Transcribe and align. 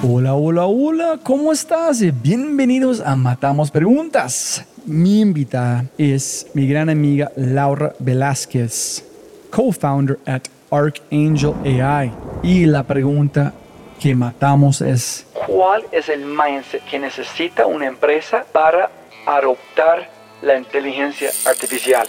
Hola, 0.00 0.34
hola, 0.34 0.66
hola, 0.66 1.18
¿cómo 1.24 1.50
estás? 1.50 2.00
Bienvenidos 2.22 3.00
a 3.00 3.16
Matamos 3.16 3.72
Preguntas. 3.72 4.64
Mi 4.86 5.20
invitada 5.20 5.86
es 5.98 6.46
mi 6.54 6.68
gran 6.68 6.88
amiga 6.88 7.32
Laura 7.34 7.92
Velázquez, 7.98 9.04
co-founder 9.50 10.16
at 10.24 10.42
Archangel 10.70 11.52
AI. 11.64 12.12
Y 12.44 12.66
la 12.66 12.84
pregunta 12.84 13.52
que 13.98 14.14
matamos 14.14 14.82
es, 14.82 15.26
¿cuál 15.48 15.82
es 15.90 16.08
el 16.08 16.24
mindset 16.24 16.84
que 16.84 17.00
necesita 17.00 17.66
una 17.66 17.86
empresa 17.86 18.46
para 18.52 18.92
adoptar 19.26 20.08
la 20.42 20.56
inteligencia 20.56 21.30
artificial? 21.44 22.06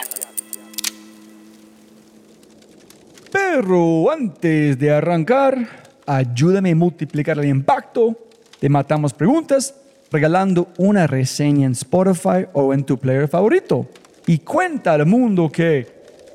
Pero 3.31 4.11
antes 4.11 4.77
de 4.77 4.91
arrancar, 4.91 5.88
ayúdame 6.09 6.71
a 6.71 6.75
multiplicar 6.75 7.37
el 7.37 7.45
impacto. 7.45 8.17
Te 8.59 8.67
matamos 8.67 9.13
preguntas 9.13 9.75
regalando 10.11 10.69
una 10.77 11.05
reseña 11.05 11.67
en 11.67 11.73
Spotify 11.73 12.47
o 12.53 12.73
en 12.73 12.83
tu 12.83 12.97
player 12.97 13.27
favorito. 13.27 13.87
Y 14.25 14.39
cuenta 14.39 14.93
al 14.93 15.05
mundo 15.05 15.51
que 15.51 15.87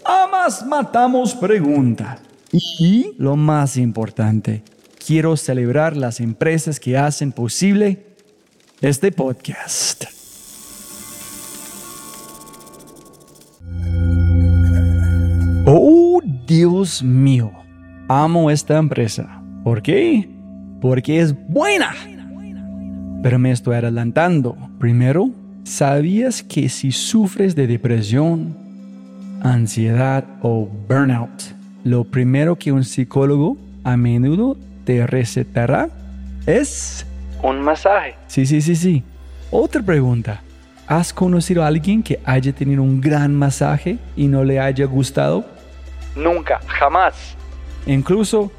amas 0.04 0.64
matamos 0.64 1.34
preguntas. 1.34 2.20
Y 2.78 3.14
lo 3.18 3.34
más 3.34 3.76
importante, 3.76 4.62
quiero 5.04 5.36
celebrar 5.36 5.96
las 5.96 6.20
empresas 6.20 6.78
que 6.78 6.96
hacen 6.96 7.32
posible 7.32 8.06
este 8.80 9.10
podcast. 9.10 10.04
Oh, 15.66 16.20
Dios 16.46 17.02
mío, 17.02 17.50
amo 18.08 18.50
esta 18.50 18.76
empresa. 18.76 19.43
¿Por 19.64 19.80
qué? 19.80 20.28
Porque 20.82 21.20
es 21.20 21.34
buena. 21.48 21.94
Pero 23.22 23.38
me 23.38 23.50
estoy 23.50 23.76
adelantando. 23.76 24.54
Primero, 24.78 25.30
¿sabías 25.64 26.42
que 26.42 26.68
si 26.68 26.92
sufres 26.92 27.56
de 27.56 27.66
depresión, 27.66 28.54
ansiedad 29.42 30.26
o 30.42 30.68
burnout, 30.86 31.54
lo 31.82 32.04
primero 32.04 32.56
que 32.56 32.72
un 32.72 32.84
psicólogo 32.84 33.56
a 33.84 33.96
menudo 33.96 34.58
te 34.84 35.06
recetará 35.06 35.88
es 36.44 37.06
un 37.42 37.62
masaje? 37.62 38.16
Sí, 38.26 38.44
sí, 38.44 38.60
sí, 38.60 38.76
sí. 38.76 39.02
Otra 39.50 39.82
pregunta. 39.82 40.42
¿Has 40.86 41.14
conocido 41.14 41.64
a 41.64 41.68
alguien 41.68 42.02
que 42.02 42.20
haya 42.26 42.52
tenido 42.52 42.82
un 42.82 43.00
gran 43.00 43.34
masaje 43.34 43.96
y 44.14 44.26
no 44.26 44.44
le 44.44 44.60
haya 44.60 44.84
gustado? 44.84 45.46
Nunca, 46.14 46.60
jamás. 46.66 47.34
Incluso 47.86 48.52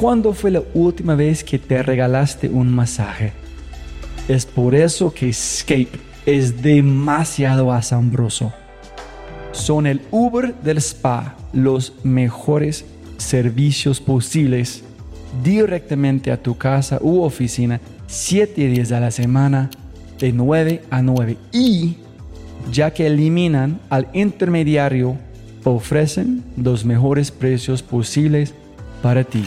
¿Cuándo 0.00 0.32
fue 0.32 0.50
la 0.50 0.62
última 0.72 1.14
vez 1.14 1.44
que 1.44 1.58
te 1.58 1.82
regalaste 1.82 2.48
un 2.48 2.74
masaje? 2.74 3.34
Es 4.28 4.46
por 4.46 4.74
eso 4.74 5.12
que 5.12 5.28
Escape 5.28 5.90
es 6.24 6.62
demasiado 6.62 7.70
asombroso. 7.70 8.50
Son 9.52 9.86
el 9.86 10.00
Uber 10.10 10.54
del 10.62 10.78
spa, 10.78 11.36
los 11.52 11.92
mejores 12.02 12.86
servicios 13.18 14.00
posibles 14.00 14.84
directamente 15.44 16.32
a 16.32 16.42
tu 16.42 16.56
casa 16.56 16.98
u 17.02 17.20
oficina, 17.20 17.78
7 18.06 18.68
días 18.68 18.92
a 18.92 19.00
la 19.00 19.10
semana, 19.10 19.68
de 20.18 20.32
9 20.32 20.82
a 20.88 21.02
9. 21.02 21.36
Y 21.52 21.96
ya 22.72 22.90
que 22.90 23.06
eliminan 23.06 23.78
al 23.90 24.08
intermediario, 24.14 25.18
ofrecen 25.62 26.42
los 26.56 26.86
mejores 26.86 27.30
precios 27.30 27.82
posibles 27.82 28.54
para 29.02 29.24
ti. 29.24 29.44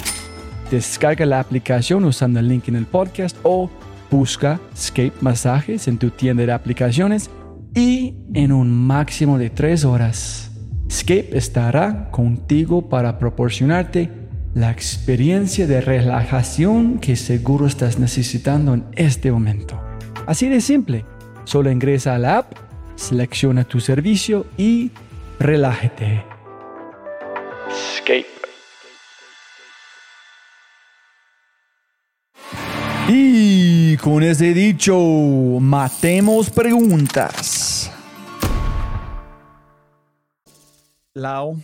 Descarga 0.73 1.23
la 1.27 1.39
aplicación 1.39 2.03
usando 2.03 2.39
el 2.39 2.47
link 2.47 2.67
en 2.67 2.75
el 2.75 2.87
podcast 2.87 3.37
o 3.43 3.69
busca 4.09 4.59
Scape 4.75 5.13
Masajes 5.21 5.87
en 5.87 5.99
tu 5.99 6.09
tienda 6.09 6.47
de 6.47 6.51
aplicaciones 6.51 7.29
y 7.75 8.15
en 8.33 8.51
un 8.51 8.71
máximo 8.71 9.37
de 9.37 9.51
tres 9.51 9.85
horas, 9.85 10.49
Scape 10.89 11.37
estará 11.37 12.09
contigo 12.09 12.89
para 12.89 13.19
proporcionarte 13.19 14.09
la 14.55 14.71
experiencia 14.71 15.67
de 15.67 15.79
relajación 15.79 16.97
que 16.97 17.17
seguro 17.17 17.67
estás 17.67 17.99
necesitando 17.99 18.73
en 18.73 18.85
este 18.95 19.31
momento. 19.31 19.79
Así 20.25 20.49
de 20.49 20.59
simple, 20.59 21.05
solo 21.43 21.69
ingresa 21.69 22.15
a 22.15 22.17
la 22.17 22.39
app, 22.39 22.53
selecciona 22.95 23.63
tu 23.63 23.79
servicio 23.79 24.47
y 24.57 24.89
relájate. 25.39 26.23
Escape. 27.69 28.32
Y 33.09 33.97
con 33.97 34.23
ese 34.23 34.53
dicho, 34.53 34.97
matemos 35.59 36.49
preguntas. 36.49 37.91
Lau, 41.13 41.57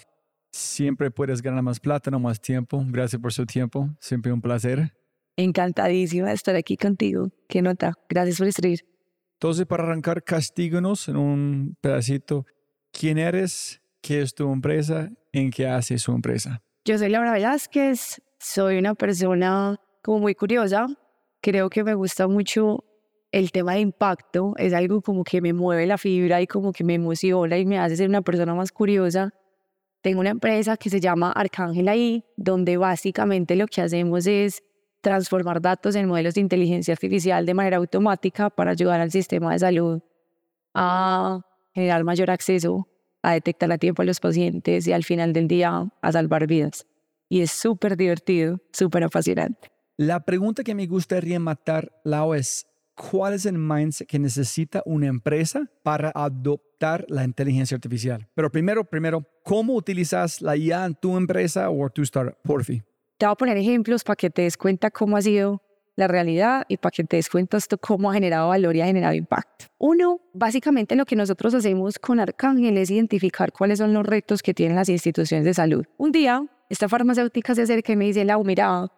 siempre 0.51 1.09
puedes 1.11 1.41
ganar 1.41 1.63
más 1.63 1.79
plata, 1.79 2.11
no 2.11 2.19
más 2.19 2.41
tiempo. 2.41 2.83
Gracias 2.87 3.21
por 3.21 3.31
su 3.31 3.45
tiempo. 3.45 3.89
Siempre 4.01 4.33
un 4.33 4.41
placer. 4.41 4.93
Encantadísima 5.37 6.27
de 6.27 6.33
estar 6.33 6.57
aquí 6.57 6.75
contigo. 6.75 7.29
Qué 7.47 7.61
nota. 7.61 7.93
Gracias 8.09 8.37
por 8.37 8.47
estar. 8.47 8.65
Entonces, 9.35 9.65
para 9.65 9.83
arrancar, 9.83 10.21
castíganos 10.21 11.07
en 11.07 11.15
un 11.15 11.77
pedacito. 11.79 12.45
¿Quién 12.91 13.17
eres? 13.17 13.81
¿Qué 14.01 14.21
es 14.21 14.35
tu 14.35 14.51
empresa? 14.51 15.09
¿En 15.31 15.51
qué 15.51 15.69
hace 15.69 15.99
su 15.99 16.11
empresa? 16.11 16.61
Yo 16.83 16.97
soy 16.97 17.07
Laura 17.07 17.31
Velázquez. 17.31 18.21
Soy 18.39 18.77
una 18.77 18.93
persona 18.93 19.77
como 20.01 20.19
muy 20.19 20.35
curiosa 20.35 20.87
creo 21.41 21.69
que 21.69 21.83
me 21.83 21.93
gusta 21.93 22.27
mucho 22.27 22.83
el 23.31 23.51
tema 23.51 23.73
de 23.73 23.81
impacto, 23.81 24.53
es 24.57 24.73
algo 24.73 25.01
como 25.01 25.23
que 25.23 25.41
me 25.41 25.53
mueve 25.53 25.85
la 25.85 25.97
fibra 25.97 26.41
y 26.41 26.47
como 26.47 26.71
que 26.71 26.83
me 26.83 26.95
emociona 26.95 27.57
y 27.57 27.65
me 27.65 27.77
hace 27.77 27.95
ser 27.95 28.09
una 28.09 28.21
persona 28.21 28.55
más 28.55 28.71
curiosa. 28.71 29.33
Tengo 30.01 30.21
una 30.21 30.31
empresa 30.31 30.77
que 30.77 30.89
se 30.89 30.99
llama 30.99 31.31
Arcángel 31.31 31.87
AI, 31.87 32.23
donde 32.37 32.77
básicamente 32.77 33.55
lo 33.55 33.67
que 33.67 33.81
hacemos 33.81 34.25
es 34.25 34.63
transformar 35.01 35.61
datos 35.61 35.95
en 35.95 36.07
modelos 36.07 36.33
de 36.33 36.41
inteligencia 36.41 36.93
artificial 36.93 37.45
de 37.45 37.53
manera 37.53 37.77
automática 37.77 38.49
para 38.49 38.71
ayudar 38.71 38.99
al 38.99 39.11
sistema 39.11 39.53
de 39.53 39.59
salud 39.59 40.01
a 40.73 41.41
generar 41.73 42.03
mayor 42.03 42.31
acceso, 42.31 42.87
a 43.21 43.33
detectar 43.33 43.71
a 43.71 43.77
tiempo 43.77 44.01
a 44.01 44.05
los 44.05 44.19
pacientes 44.19 44.87
y 44.87 44.93
al 44.93 45.03
final 45.03 45.33
del 45.33 45.47
día 45.47 45.87
a 46.01 46.11
salvar 46.11 46.47
vidas. 46.47 46.85
Y 47.29 47.41
es 47.41 47.51
súper 47.51 47.95
divertido, 47.95 48.59
súper 48.71 49.03
apasionante. 49.03 49.69
La 50.01 50.21
pregunta 50.21 50.63
que 50.63 50.73
me 50.75 50.87
gustaría 50.87 51.41
matar, 51.41 51.91
Lau, 52.05 52.33
es 52.33 52.65
¿cuál 52.95 53.33
es 53.33 53.45
el 53.45 53.57
mindset 53.57 54.07
que 54.07 54.17
necesita 54.17 54.81
una 54.85 55.07
empresa 55.07 55.69
para 55.83 56.09
adoptar 56.15 57.05
la 57.09 57.25
inteligencia 57.25 57.75
artificial? 57.75 58.25
Pero 58.33 58.49
primero, 58.49 58.85
primero, 58.85 59.25
¿cómo 59.43 59.73
utilizas 59.73 60.41
la 60.41 60.55
IA 60.55 60.85
en 60.85 60.95
tu 60.95 61.17
empresa 61.17 61.69
o 61.69 61.89
tu 61.89 62.01
startup? 62.03 62.37
Por 62.43 62.63
fin. 62.63 62.81
Te 63.17 63.25
voy 63.25 63.33
a 63.33 63.35
poner 63.35 63.57
ejemplos 63.57 64.05
para 64.05 64.15
que 64.15 64.29
te 64.29 64.43
des 64.43 64.55
cuenta 64.55 64.89
cómo 64.89 65.17
ha 65.17 65.21
sido 65.21 65.61
la 65.97 66.07
realidad 66.07 66.63
y 66.69 66.77
para 66.77 66.91
que 66.91 67.03
te 67.03 67.17
des 67.17 67.27
cuenta 67.27 67.57
esto 67.57 67.77
cómo 67.77 68.09
ha 68.09 68.13
generado 68.13 68.47
valor 68.47 68.77
y 68.77 68.79
ha 68.79 68.85
generado 68.85 69.15
impacto. 69.15 69.65
Uno, 69.79 70.21
básicamente 70.33 70.95
lo 70.95 71.03
que 71.03 71.17
nosotros 71.17 71.53
hacemos 71.53 71.99
con 71.99 72.21
Arcángel 72.21 72.77
es 72.77 72.89
identificar 72.89 73.51
cuáles 73.51 73.79
son 73.79 73.91
los 73.93 74.05
retos 74.05 74.43
que 74.43 74.53
tienen 74.53 74.77
las 74.77 74.87
instituciones 74.87 75.43
de 75.43 75.53
salud. 75.53 75.85
Un 75.97 76.13
día, 76.13 76.45
esta 76.69 76.87
farmacéutica 76.87 77.53
se 77.53 77.63
acerca 77.63 77.91
y 77.91 77.97
me 77.97 78.05
dice, 78.05 78.23
Lau, 78.23 78.45
mira, 78.45 78.89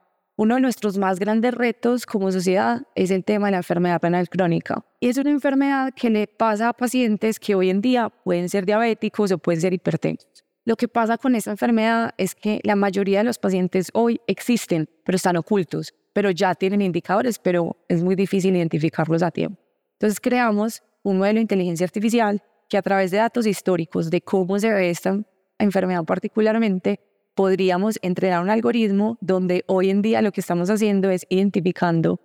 uno 0.41 0.55
de 0.55 0.61
nuestros 0.61 0.97
más 0.97 1.19
grandes 1.19 1.53
retos 1.53 2.07
como 2.07 2.31
sociedad 2.31 2.81
es 2.95 3.11
el 3.11 3.23
tema 3.23 3.45
de 3.45 3.51
la 3.51 3.57
enfermedad 3.57 3.99
renal 4.01 4.27
crónica. 4.27 4.83
Y 4.99 5.09
es 5.09 5.17
una 5.19 5.29
enfermedad 5.29 5.93
que 5.95 6.09
le 6.09 6.25
pasa 6.25 6.69
a 6.69 6.73
pacientes 6.73 7.39
que 7.39 7.53
hoy 7.53 7.69
en 7.69 7.79
día 7.79 8.09
pueden 8.09 8.49
ser 8.49 8.65
diabéticos 8.65 9.31
o 9.31 9.38
pueden 9.38 9.61
ser 9.61 9.71
hipertensos. 9.71 10.43
Lo 10.65 10.75
que 10.77 10.88
pasa 10.88 11.19
con 11.19 11.35
esta 11.35 11.51
enfermedad 11.51 12.15
es 12.17 12.33
que 12.33 12.59
la 12.63 12.75
mayoría 12.75 13.19
de 13.19 13.25
los 13.25 13.38
pacientes 13.38 13.91
hoy 13.93 14.19
existen, 14.25 14.89
pero 15.05 15.15
están 15.15 15.38
ocultos, 15.38 15.93
pero 16.11 16.31
ya 16.31 16.55
tienen 16.55 16.81
indicadores, 16.81 17.38
pero 17.38 17.77
es 17.88 18.01
muy 18.01 18.15
difícil 18.15 18.55
identificarlos 18.55 19.21
a 19.21 19.29
tiempo. 19.29 19.61
Entonces 19.99 20.19
creamos 20.19 20.81
un 21.03 21.19
modelo 21.19 21.35
de 21.35 21.41
inteligencia 21.41 21.85
artificial 21.85 22.41
que 22.67 22.79
a 22.79 22.81
través 22.81 23.11
de 23.11 23.17
datos 23.17 23.45
históricos 23.45 24.09
de 24.09 24.21
cómo 24.21 24.57
se 24.57 24.73
ve 24.73 24.89
esta 24.89 25.19
enfermedad 25.59 26.03
particularmente, 26.03 26.99
podríamos 27.35 27.99
entrenar 28.01 28.43
un 28.43 28.49
algoritmo 28.49 29.17
donde 29.21 29.63
hoy 29.67 29.89
en 29.89 30.01
día 30.01 30.21
lo 30.21 30.31
que 30.31 30.41
estamos 30.41 30.69
haciendo 30.69 31.09
es 31.09 31.25
identificando 31.29 32.19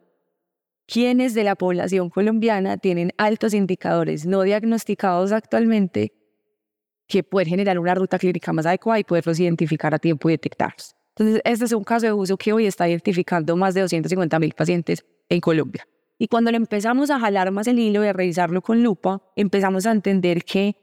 quiénes 0.86 1.34
de 1.34 1.44
la 1.44 1.56
población 1.56 2.10
colombiana 2.10 2.76
tienen 2.78 3.12
altos 3.16 3.54
indicadores 3.54 4.26
no 4.26 4.42
diagnosticados 4.42 5.32
actualmente 5.32 6.12
que 7.06 7.22
pueden 7.22 7.48
generar 7.48 7.78
una 7.78 7.94
ruta 7.94 8.18
clínica 8.18 8.52
más 8.52 8.66
adecuada 8.66 8.98
y 8.98 9.04
poderlos 9.04 9.38
identificar 9.38 9.94
a 9.94 9.98
tiempo 9.98 10.28
y 10.28 10.32
detectarlos. 10.32 10.96
Entonces, 11.16 11.40
este 11.44 11.64
es 11.64 11.72
un 11.72 11.84
caso 11.84 12.06
de 12.06 12.12
uso 12.12 12.36
que 12.36 12.52
hoy 12.52 12.66
está 12.66 12.88
identificando 12.88 13.56
más 13.56 13.74
de 13.74 13.80
250 13.82 14.38
mil 14.38 14.52
pacientes 14.52 15.04
en 15.28 15.40
Colombia. 15.40 15.86
Y 16.18 16.28
cuando 16.28 16.50
le 16.50 16.56
empezamos 16.56 17.10
a 17.10 17.18
jalar 17.18 17.50
más 17.52 17.66
el 17.68 17.78
hilo 17.78 18.04
y 18.04 18.08
a 18.08 18.12
revisarlo 18.12 18.60
con 18.60 18.82
lupa, 18.82 19.22
empezamos 19.36 19.86
a 19.86 19.92
entender 19.92 20.44
que 20.44 20.76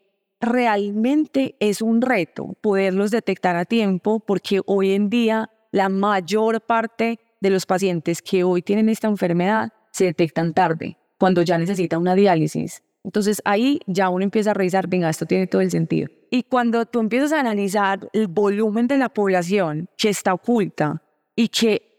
realmente 0.43 1.55
es 1.59 1.81
un 1.81 2.01
reto 2.01 2.55
poderlos 2.61 3.11
detectar 3.11 3.55
a 3.55 3.65
tiempo 3.65 4.19
porque 4.19 4.61
hoy 4.65 4.91
en 4.91 5.09
día 5.09 5.49
la 5.71 5.89
mayor 5.89 6.61
parte 6.61 7.19
de 7.39 7.49
los 7.49 7.65
pacientes 7.65 8.21
que 8.21 8.43
hoy 8.43 8.61
tienen 8.61 8.89
esta 8.89 9.07
enfermedad 9.07 9.71
se 9.91 10.05
detectan 10.05 10.53
tarde, 10.53 10.97
cuando 11.17 11.41
ya 11.41 11.57
necesita 11.57 11.97
una 11.97 12.15
diálisis. 12.15 12.83
Entonces 13.03 13.41
ahí 13.45 13.79
ya 13.85 14.09
uno 14.09 14.23
empieza 14.23 14.51
a 14.51 14.53
revisar, 14.53 14.87
venga, 14.87 15.09
esto 15.09 15.25
tiene 15.25 15.47
todo 15.47 15.61
el 15.61 15.71
sentido. 15.71 16.09
Y 16.29 16.43
cuando 16.43 16.85
tú 16.85 16.99
empiezas 16.99 17.33
a 17.33 17.39
analizar 17.39 18.09
el 18.13 18.27
volumen 18.27 18.87
de 18.87 18.97
la 18.97 19.09
población 19.09 19.89
que 19.97 20.09
está 20.09 20.33
oculta 20.33 21.01
y 21.35 21.49
que 21.49 21.93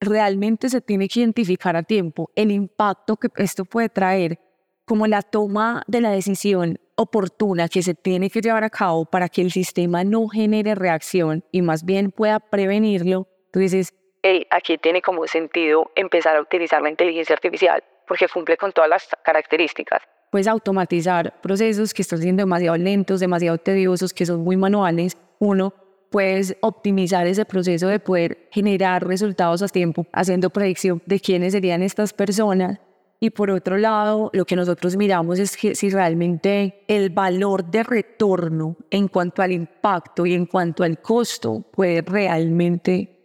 realmente 0.00 0.68
se 0.68 0.80
tiene 0.80 1.08
que 1.08 1.20
identificar 1.20 1.76
a 1.76 1.82
tiempo 1.82 2.30
el 2.34 2.50
impacto 2.50 3.16
que 3.16 3.28
esto 3.36 3.64
puede 3.64 3.88
traer, 3.88 4.38
como 4.84 5.06
la 5.06 5.22
toma 5.22 5.82
de 5.88 6.00
la 6.00 6.10
decisión 6.10 6.78
oportuna 6.96 7.68
que 7.68 7.82
se 7.82 7.94
tiene 7.94 8.30
que 8.30 8.40
llevar 8.40 8.64
a 8.64 8.70
cabo 8.70 9.04
para 9.04 9.28
que 9.28 9.42
el 9.42 9.52
sistema 9.52 10.02
no 10.02 10.28
genere 10.28 10.74
reacción 10.74 11.44
y 11.52 11.62
más 11.62 11.84
bien 11.84 12.10
pueda 12.10 12.40
prevenirlo, 12.40 13.28
tú 13.52 13.60
dices, 13.60 13.94
hey, 14.22 14.46
aquí 14.50 14.78
tiene 14.78 15.02
como 15.02 15.26
sentido 15.26 15.90
empezar 15.94 16.36
a 16.36 16.40
utilizar 16.40 16.82
la 16.82 16.90
inteligencia 16.90 17.34
artificial 17.34 17.82
porque 18.06 18.28
cumple 18.28 18.56
con 18.56 18.72
todas 18.72 18.88
las 18.88 19.08
características. 19.24 20.02
Puedes 20.30 20.48
automatizar 20.48 21.40
procesos 21.40 21.94
que 21.94 22.02
están 22.02 22.20
siendo 22.20 22.42
demasiado 22.42 22.76
lentos, 22.76 23.20
demasiado 23.20 23.58
tediosos, 23.58 24.12
que 24.12 24.26
son 24.26 24.42
muy 24.42 24.56
manuales. 24.56 25.16
Uno, 25.38 25.72
puedes 26.10 26.56
optimizar 26.60 27.26
ese 27.26 27.44
proceso 27.44 27.88
de 27.88 28.00
poder 28.00 28.48
generar 28.50 29.06
resultados 29.06 29.62
a 29.62 29.68
tiempo, 29.68 30.06
haciendo 30.12 30.50
predicción 30.50 31.02
de 31.06 31.20
quiénes 31.20 31.52
serían 31.52 31.82
estas 31.82 32.12
personas. 32.12 32.78
Y 33.18 33.30
por 33.30 33.50
otro 33.50 33.78
lado, 33.78 34.30
lo 34.32 34.44
que 34.44 34.56
nosotros 34.56 34.96
miramos 34.96 35.38
es 35.38 35.56
que 35.56 35.74
si 35.74 35.88
realmente 35.90 36.84
el 36.86 37.10
valor 37.10 37.64
de 37.70 37.82
retorno 37.82 38.76
en 38.90 39.08
cuanto 39.08 39.42
al 39.42 39.52
impacto 39.52 40.26
y 40.26 40.34
en 40.34 40.46
cuanto 40.46 40.84
al 40.84 41.00
costo 41.00 41.64
puede 41.72 42.02
realmente 42.02 43.16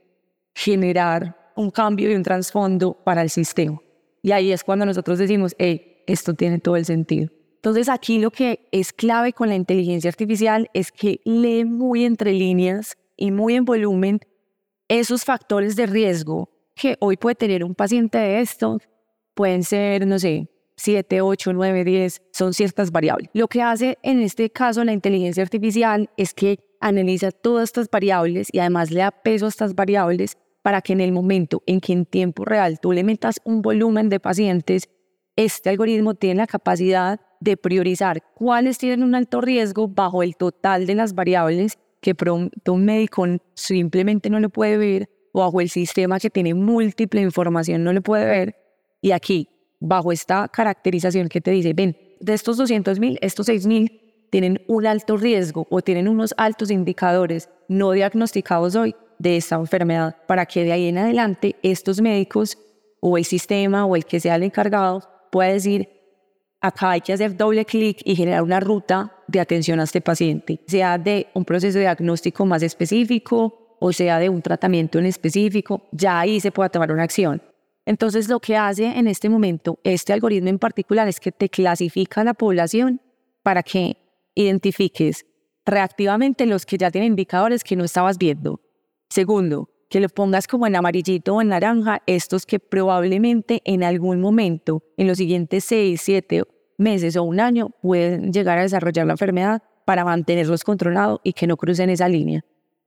generar 0.55 1.51
un 1.55 1.71
cambio 1.71 2.09
y 2.09 2.15
un 2.15 2.23
trasfondo 2.23 2.93
para 2.93 3.21
el 3.21 3.29
sistema. 3.29 3.79
Y 4.21 4.31
ahí 4.31 4.51
es 4.51 4.63
cuando 4.63 4.85
nosotros 4.85 5.19
decimos, 5.19 5.55
hey, 5.57 6.03
esto 6.07 6.33
tiene 6.33 6.59
todo 6.59 6.77
el 6.77 6.85
sentido. 6.85 7.29
Entonces 7.55 7.89
aquí 7.89 8.19
lo 8.19 8.31
que 8.31 8.67
es 8.71 8.91
clave 8.93 9.33
con 9.33 9.49
la 9.49 9.55
inteligencia 9.55 10.09
artificial 10.09 10.69
es 10.73 10.91
que 10.91 11.21
lee 11.25 11.65
muy 11.65 12.05
entre 12.05 12.33
líneas 12.33 12.97
y 13.17 13.31
muy 13.31 13.55
en 13.55 13.65
volumen 13.65 14.19
esos 14.87 15.23
factores 15.23 15.75
de 15.75 15.85
riesgo 15.85 16.49
que 16.75 16.97
hoy 16.99 17.17
puede 17.17 17.35
tener 17.35 17.63
un 17.63 17.75
paciente 17.75 18.17
de 18.17 18.41
estos. 18.41 18.81
Pueden 19.33 19.63
ser, 19.63 20.05
no 20.05 20.19
sé, 20.19 20.49
7, 20.77 21.21
8, 21.21 21.53
9, 21.53 21.83
10, 21.83 22.21
son 22.31 22.53
ciertas 22.53 22.91
variables. 22.91 23.29
Lo 23.33 23.47
que 23.47 23.61
hace 23.61 23.97
en 24.01 24.19
este 24.19 24.49
caso 24.49 24.83
la 24.83 24.93
inteligencia 24.93 25.43
artificial 25.43 26.09
es 26.17 26.33
que 26.33 26.59
analiza 26.79 27.31
todas 27.31 27.69
estas 27.69 27.89
variables 27.89 28.47
y 28.51 28.59
además 28.59 28.89
le 28.91 29.01
da 29.01 29.11
peso 29.11 29.45
a 29.45 29.49
estas 29.49 29.75
variables 29.75 30.37
para 30.63 30.81
que 30.81 30.93
en 30.93 31.01
el 31.01 31.11
momento 31.11 31.61
en 31.65 31.79
que 31.79 31.93
en 31.93 32.05
tiempo 32.05 32.45
real 32.45 32.79
tú 32.79 32.91
le 32.91 33.03
metas 33.03 33.39
un 33.43 33.61
volumen 33.61 34.09
de 34.09 34.19
pacientes, 34.19 34.89
este 35.35 35.69
algoritmo 35.69 36.15
tiene 36.15 36.35
la 36.35 36.47
capacidad 36.47 37.19
de 37.39 37.57
priorizar 37.57 38.21
cuáles 38.35 38.77
tienen 38.77 39.03
un 39.03 39.15
alto 39.15 39.41
riesgo 39.41 39.87
bajo 39.87 40.23
el 40.23 40.35
total 40.35 40.85
de 40.85 40.95
las 40.95 41.15
variables 41.15 41.79
que 42.01 42.15
pronto 42.15 42.73
un 42.73 42.85
médico 42.85 43.25
simplemente 43.53 44.29
no 44.29 44.39
lo 44.39 44.49
puede 44.49 44.77
ver 44.77 45.09
o 45.31 45.41
bajo 45.41 45.61
el 45.61 45.69
sistema 45.69 46.19
que 46.19 46.29
tiene 46.29 46.53
múltiple 46.53 47.21
información 47.21 47.83
no 47.83 47.93
lo 47.93 48.01
puede 48.01 48.25
ver. 48.25 48.60
Y 49.01 49.11
aquí, 49.11 49.49
bajo 49.79 50.11
esta 50.11 50.47
caracterización 50.47 51.27
que 51.27 51.41
te 51.41 51.51
dice, 51.51 51.73
ven, 51.73 51.97
de 52.19 52.33
estos 52.33 52.57
200 52.57 52.99
mil, 52.99 53.17
estos 53.21 53.47
6 53.47 53.65
mil 53.65 54.27
tienen 54.29 54.63
un 54.67 54.85
alto 54.85 55.17
riesgo 55.17 55.67
o 55.69 55.81
tienen 55.81 56.07
unos 56.07 56.33
altos 56.37 56.71
indicadores 56.71 57.49
no 57.67 57.91
diagnosticados 57.91 58.75
hoy 58.75 58.95
de 59.19 59.37
esta 59.37 59.55
enfermedad, 59.55 60.15
para 60.27 60.45
que 60.45 60.63
de 60.63 60.71
ahí 60.71 60.87
en 60.87 60.97
adelante 60.97 61.55
estos 61.63 62.01
médicos 62.01 62.57
o 62.99 63.17
el 63.17 63.25
sistema 63.25 63.85
o 63.85 63.95
el 63.95 64.05
que 64.05 64.19
sea 64.19 64.35
el 64.35 64.43
encargado 64.43 65.07
pueda 65.31 65.51
decir, 65.51 65.89
acá 66.59 66.91
hay 66.91 67.01
que 67.01 67.13
hacer 67.13 67.35
doble 67.35 67.65
clic 67.65 68.01
y 68.05 68.15
generar 68.15 68.43
una 68.43 68.59
ruta 68.59 69.15
de 69.27 69.39
atención 69.39 69.79
a 69.79 69.83
este 69.83 70.01
paciente, 70.01 70.61
sea 70.67 70.97
de 70.97 71.27
un 71.33 71.45
proceso 71.45 71.77
de 71.77 71.85
diagnóstico 71.85 72.45
más 72.45 72.63
específico 72.63 73.77
o 73.79 73.91
sea 73.91 74.19
de 74.19 74.29
un 74.29 74.43
tratamiento 74.43 74.99
en 74.99 75.07
específico, 75.07 75.87
ya 75.91 76.19
ahí 76.19 76.39
se 76.39 76.51
puede 76.51 76.69
tomar 76.69 76.91
una 76.91 77.01
acción. 77.01 77.41
Entonces 77.85 78.29
lo 78.29 78.39
que 78.39 78.57
hace 78.57 78.85
en 78.85 79.07
este 79.07 79.29
momento 79.29 79.79
este 79.83 80.13
algoritmo 80.13 80.49
en 80.49 80.59
particular 80.59 81.07
es 81.07 81.19
que 81.19 81.31
te 81.31 81.49
clasifica 81.49 82.23
la 82.23 82.33
población 82.33 83.01
para 83.43 83.63
que 83.63 83.97
identifiques 84.35 85.25
reactivamente 85.65 86.45
los 86.45 86.65
que 86.65 86.77
ya 86.77 86.91
tienen 86.91 87.11
indicadores 87.11 87.63
que 87.63 87.75
no 87.75 87.83
estabas 87.83 88.17
viendo. 88.17 88.61
Segundo, 89.09 89.69
que 89.89 89.99
lo 89.99 90.07
pongas 90.09 90.47
como 90.47 90.65
en 90.67 90.75
amarillito 90.75 91.35
o 91.35 91.41
en 91.41 91.49
naranja, 91.49 92.01
estos 92.05 92.45
que 92.45 92.59
probablemente 92.59 93.61
en 93.65 93.83
algún 93.83 94.21
momento, 94.21 94.83
en 94.95 95.07
los 95.07 95.17
siguientes 95.17 95.65
seis, 95.65 96.01
siete 96.01 96.43
meses 96.77 97.17
o 97.17 97.23
un 97.23 97.39
año, 97.39 97.71
pueden 97.81 98.31
llegar 98.31 98.57
a 98.57 98.61
desarrollar 98.61 99.05
la 99.05 99.13
enfermedad 99.13 99.61
para 99.85 100.05
mantenerlos 100.05 100.63
controlados 100.63 101.19
y 101.23 101.33
que 101.33 101.45
no 101.45 101.57
crucen 101.57 101.89
esa 101.89 102.07
línea. 102.07 102.45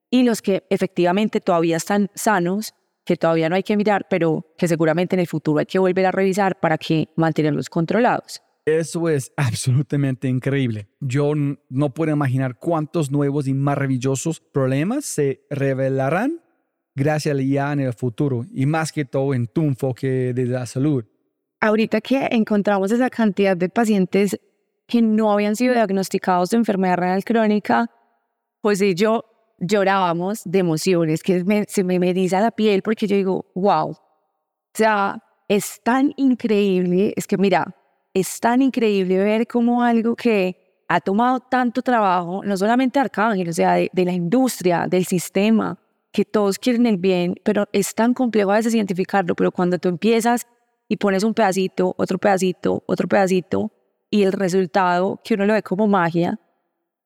Y 0.08 0.22
los 0.22 0.40
que 0.40 0.64
efectivamente 0.70 1.40
todavía 1.40 1.76
están 1.76 2.10
sanos, 2.14 2.72
que 3.04 3.16
todavía 3.16 3.48
no 3.48 3.56
hay 3.56 3.62
que 3.62 3.76
mirar, 3.76 4.06
pero 4.08 4.46
que 4.56 4.66
seguramente 4.68 5.16
en 5.16 5.20
el 5.20 5.26
futuro 5.26 5.58
hay 5.58 5.66
que 5.66 5.78
volver 5.78 6.06
a 6.06 6.10
revisar 6.10 6.58
para 6.58 6.78
que 6.78 7.08
mantenerlos 7.16 7.68
controlados. 7.68 8.42
Eso 8.64 9.08
es 9.08 9.32
absolutamente 9.36 10.28
increíble. 10.28 10.88
Yo 11.00 11.32
no 11.34 11.94
puedo 11.94 12.12
imaginar 12.12 12.58
cuántos 12.58 13.10
nuevos 13.10 13.46
y 13.46 13.54
maravillosos 13.54 14.40
problemas 14.40 15.04
se 15.04 15.44
revelarán 15.50 16.40
gracias 16.94 17.36
a 17.36 17.42
IA 17.42 17.72
en 17.72 17.80
el 17.80 17.92
futuro 17.92 18.46
y 18.52 18.66
más 18.66 18.92
que 18.92 19.04
todo 19.04 19.34
en 19.34 19.46
tu 19.46 19.62
enfoque 19.62 20.32
de 20.32 20.46
la 20.46 20.64
salud. 20.66 21.04
Ahorita 21.60 22.00
que 22.00 22.28
encontramos 22.30 22.92
esa 22.92 23.10
cantidad 23.10 23.56
de 23.56 23.68
pacientes 23.68 24.38
que 24.86 25.02
no 25.02 25.32
habían 25.32 25.56
sido 25.56 25.74
diagnosticados 25.74 26.50
de 26.50 26.58
enfermedad 26.58 26.98
renal 26.98 27.24
crónica, 27.24 27.90
pues 28.60 28.80
yo 28.94 29.24
llorábamos 29.66 30.42
de 30.44 30.58
emociones, 30.58 31.22
que 31.22 31.64
se 31.68 31.84
me 31.84 31.98
mediza 31.98 32.40
la 32.40 32.50
piel 32.50 32.82
porque 32.82 33.06
yo 33.06 33.16
digo, 33.16 33.46
wow, 33.54 33.90
o 33.90 33.98
sea, 34.74 35.22
es 35.48 35.80
tan 35.82 36.12
increíble, 36.16 37.12
es 37.16 37.26
que 37.26 37.36
mira, 37.36 37.74
es 38.12 38.40
tan 38.40 38.62
increíble 38.62 39.18
ver 39.18 39.46
cómo 39.46 39.82
algo 39.82 40.16
que 40.16 40.84
ha 40.88 41.00
tomado 41.00 41.40
tanto 41.40 41.82
trabajo, 41.82 42.42
no 42.44 42.56
solamente 42.56 42.98
Arcángel, 42.98 43.48
o 43.48 43.52
sea, 43.52 43.74
de, 43.74 43.90
de 43.92 44.04
la 44.04 44.12
industria, 44.12 44.86
del 44.88 45.06
sistema, 45.06 45.78
que 46.12 46.24
todos 46.24 46.58
quieren 46.58 46.86
el 46.86 46.96
bien, 46.96 47.34
pero 47.42 47.66
es 47.72 47.94
tan 47.94 48.14
complejo 48.14 48.52
a 48.52 48.56
veces 48.56 48.74
identificarlo, 48.74 49.34
pero 49.34 49.50
cuando 49.50 49.78
tú 49.78 49.88
empiezas 49.88 50.46
y 50.88 50.96
pones 50.96 51.24
un 51.24 51.34
pedacito, 51.34 51.94
otro 51.98 52.18
pedacito, 52.18 52.84
otro 52.86 53.08
pedacito, 53.08 53.72
y 54.10 54.22
el 54.22 54.32
resultado 54.32 55.20
que 55.24 55.34
uno 55.34 55.44
lo 55.46 55.54
ve 55.54 55.62
como 55.62 55.88
magia, 55.88 56.38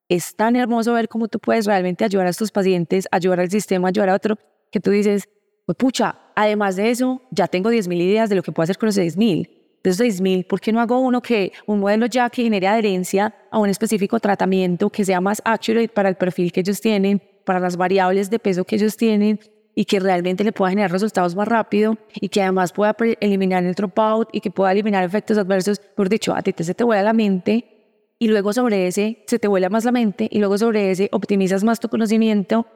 es 0.08 0.34
tan 0.34 0.56
hermoso 0.56 0.94
ver 0.94 1.08
cómo 1.08 1.28
tú 1.28 1.38
puedes 1.38 1.66
realmente 1.66 2.04
ayudar 2.04 2.26
a 2.26 2.30
estos 2.30 2.50
pacientes, 2.50 3.06
ayudar 3.10 3.40
al 3.40 3.50
sistema, 3.50 3.88
ayudar 3.88 4.10
a 4.10 4.14
otro, 4.14 4.38
que 4.70 4.80
tú 4.80 4.90
dices, 4.90 5.28
pues 5.66 5.76
pucha, 5.76 6.18
además 6.34 6.76
de 6.76 6.90
eso, 6.90 7.22
ya 7.30 7.46
tengo 7.46 7.70
10.000 7.70 8.00
ideas 8.00 8.30
de 8.30 8.36
lo 8.36 8.42
que 8.42 8.52
puedo 8.52 8.64
hacer 8.64 8.78
con 8.78 8.86
los 8.86 8.96
6.000. 8.96 9.50
De 9.82 9.90
esos 9.90 10.04
6.000, 10.04 10.46
¿por 10.46 10.60
qué 10.60 10.72
no 10.72 10.80
hago 10.80 10.98
uno 10.98 11.20
que, 11.20 11.52
un 11.66 11.80
modelo 11.80 12.06
ya 12.06 12.30
que 12.30 12.42
genere 12.42 12.66
adherencia 12.66 13.34
a 13.50 13.58
un 13.58 13.68
específico 13.68 14.18
tratamiento 14.18 14.90
que 14.90 15.04
sea 15.04 15.20
más 15.20 15.42
accurate 15.44 15.88
para 15.88 16.08
el 16.08 16.16
perfil 16.16 16.52
que 16.52 16.60
ellos 16.60 16.80
tienen, 16.80 17.22
para 17.44 17.60
las 17.60 17.76
variables 17.76 18.30
de 18.30 18.38
peso 18.38 18.64
que 18.64 18.76
ellos 18.76 18.96
tienen 18.96 19.38
y 19.74 19.84
que 19.84 20.00
realmente 20.00 20.42
le 20.42 20.52
pueda 20.52 20.70
generar 20.70 20.90
resultados 20.90 21.36
más 21.36 21.46
rápido 21.46 21.96
y 22.14 22.28
que 22.28 22.42
además 22.42 22.72
pueda 22.72 22.96
eliminar 23.20 23.62
el 23.64 23.74
dropout 23.74 24.28
y 24.32 24.40
que 24.40 24.50
pueda 24.50 24.72
eliminar 24.72 25.04
efectos 25.04 25.38
adversos. 25.38 25.78
Por 25.78 26.08
dicho, 26.08 26.34
a 26.34 26.42
ti 26.42 26.52
te 26.52 26.64
se 26.64 26.74
te 26.74 26.82
vuela 26.82 27.02
la 27.02 27.12
mente 27.12 27.77
y 28.18 28.28
luego 28.28 28.52
sobre 28.52 28.86
ese 28.86 29.24
se 29.26 29.38
te 29.38 29.48
vuela 29.48 29.68
más 29.68 29.84
la 29.84 29.92
mente 29.92 30.28
y 30.30 30.38
luego 30.38 30.58
sobre 30.58 30.90
ese 30.90 31.08
optimizas 31.12 31.64
más 31.64 31.80
tu 31.80 31.88
conocimiento 31.88 32.66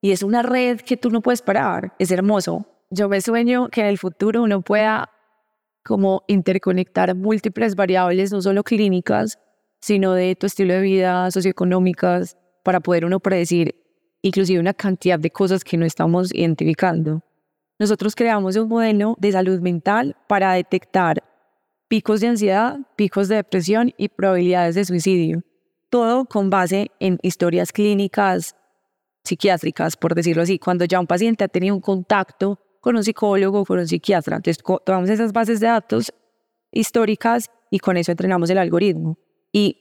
y 0.00 0.12
es 0.12 0.22
una 0.22 0.42
red 0.42 0.80
que 0.80 0.96
tú 0.96 1.10
no 1.10 1.20
puedes 1.20 1.42
parar. 1.42 1.94
Es 1.98 2.10
hermoso. 2.10 2.66
Yo 2.90 3.08
me 3.08 3.20
sueño 3.20 3.68
que 3.68 3.82
en 3.82 3.88
el 3.88 3.98
futuro 3.98 4.42
uno 4.42 4.62
pueda 4.62 5.10
como 5.84 6.24
interconectar 6.26 7.14
múltiples 7.14 7.74
variables, 7.74 8.32
no 8.32 8.42
solo 8.42 8.64
clínicas, 8.64 9.38
sino 9.80 10.14
de 10.14 10.36
tu 10.36 10.46
estilo 10.46 10.74
de 10.74 10.80
vida, 10.80 11.30
socioeconómicas, 11.30 12.36
para 12.62 12.80
poder 12.80 13.04
uno 13.04 13.20
predecir 13.20 13.76
inclusive 14.22 14.60
una 14.60 14.74
cantidad 14.74 15.18
de 15.18 15.30
cosas 15.30 15.64
que 15.64 15.76
no 15.76 15.86
estamos 15.86 16.34
identificando. 16.34 17.22
Nosotros 17.78 18.14
creamos 18.14 18.56
un 18.56 18.68
modelo 18.68 19.16
de 19.18 19.32
salud 19.32 19.60
mental 19.60 20.16
para 20.28 20.52
detectar 20.52 21.19
picos 21.90 22.20
de 22.20 22.28
ansiedad, 22.28 22.78
picos 22.94 23.26
de 23.26 23.34
depresión 23.34 23.92
y 23.96 24.08
probabilidades 24.08 24.76
de 24.76 24.84
suicidio. 24.84 25.42
Todo 25.88 26.24
con 26.24 26.48
base 26.48 26.92
en 27.00 27.18
historias 27.20 27.72
clínicas 27.72 28.54
psiquiátricas, 29.24 29.96
por 29.96 30.14
decirlo 30.14 30.44
así, 30.44 30.60
cuando 30.60 30.84
ya 30.84 31.00
un 31.00 31.08
paciente 31.08 31.42
ha 31.42 31.48
tenido 31.48 31.74
un 31.74 31.80
contacto 31.80 32.60
con 32.80 32.94
un 32.94 33.02
psicólogo, 33.02 33.64
con 33.64 33.80
un 33.80 33.88
psiquiatra. 33.88 34.36
Entonces, 34.36 34.62
tomamos 34.86 35.10
esas 35.10 35.32
bases 35.32 35.58
de 35.58 35.66
datos 35.66 36.12
históricas 36.70 37.50
y 37.72 37.80
con 37.80 37.96
eso 37.96 38.12
entrenamos 38.12 38.48
el 38.50 38.58
algoritmo. 38.58 39.18
Y, 39.52 39.76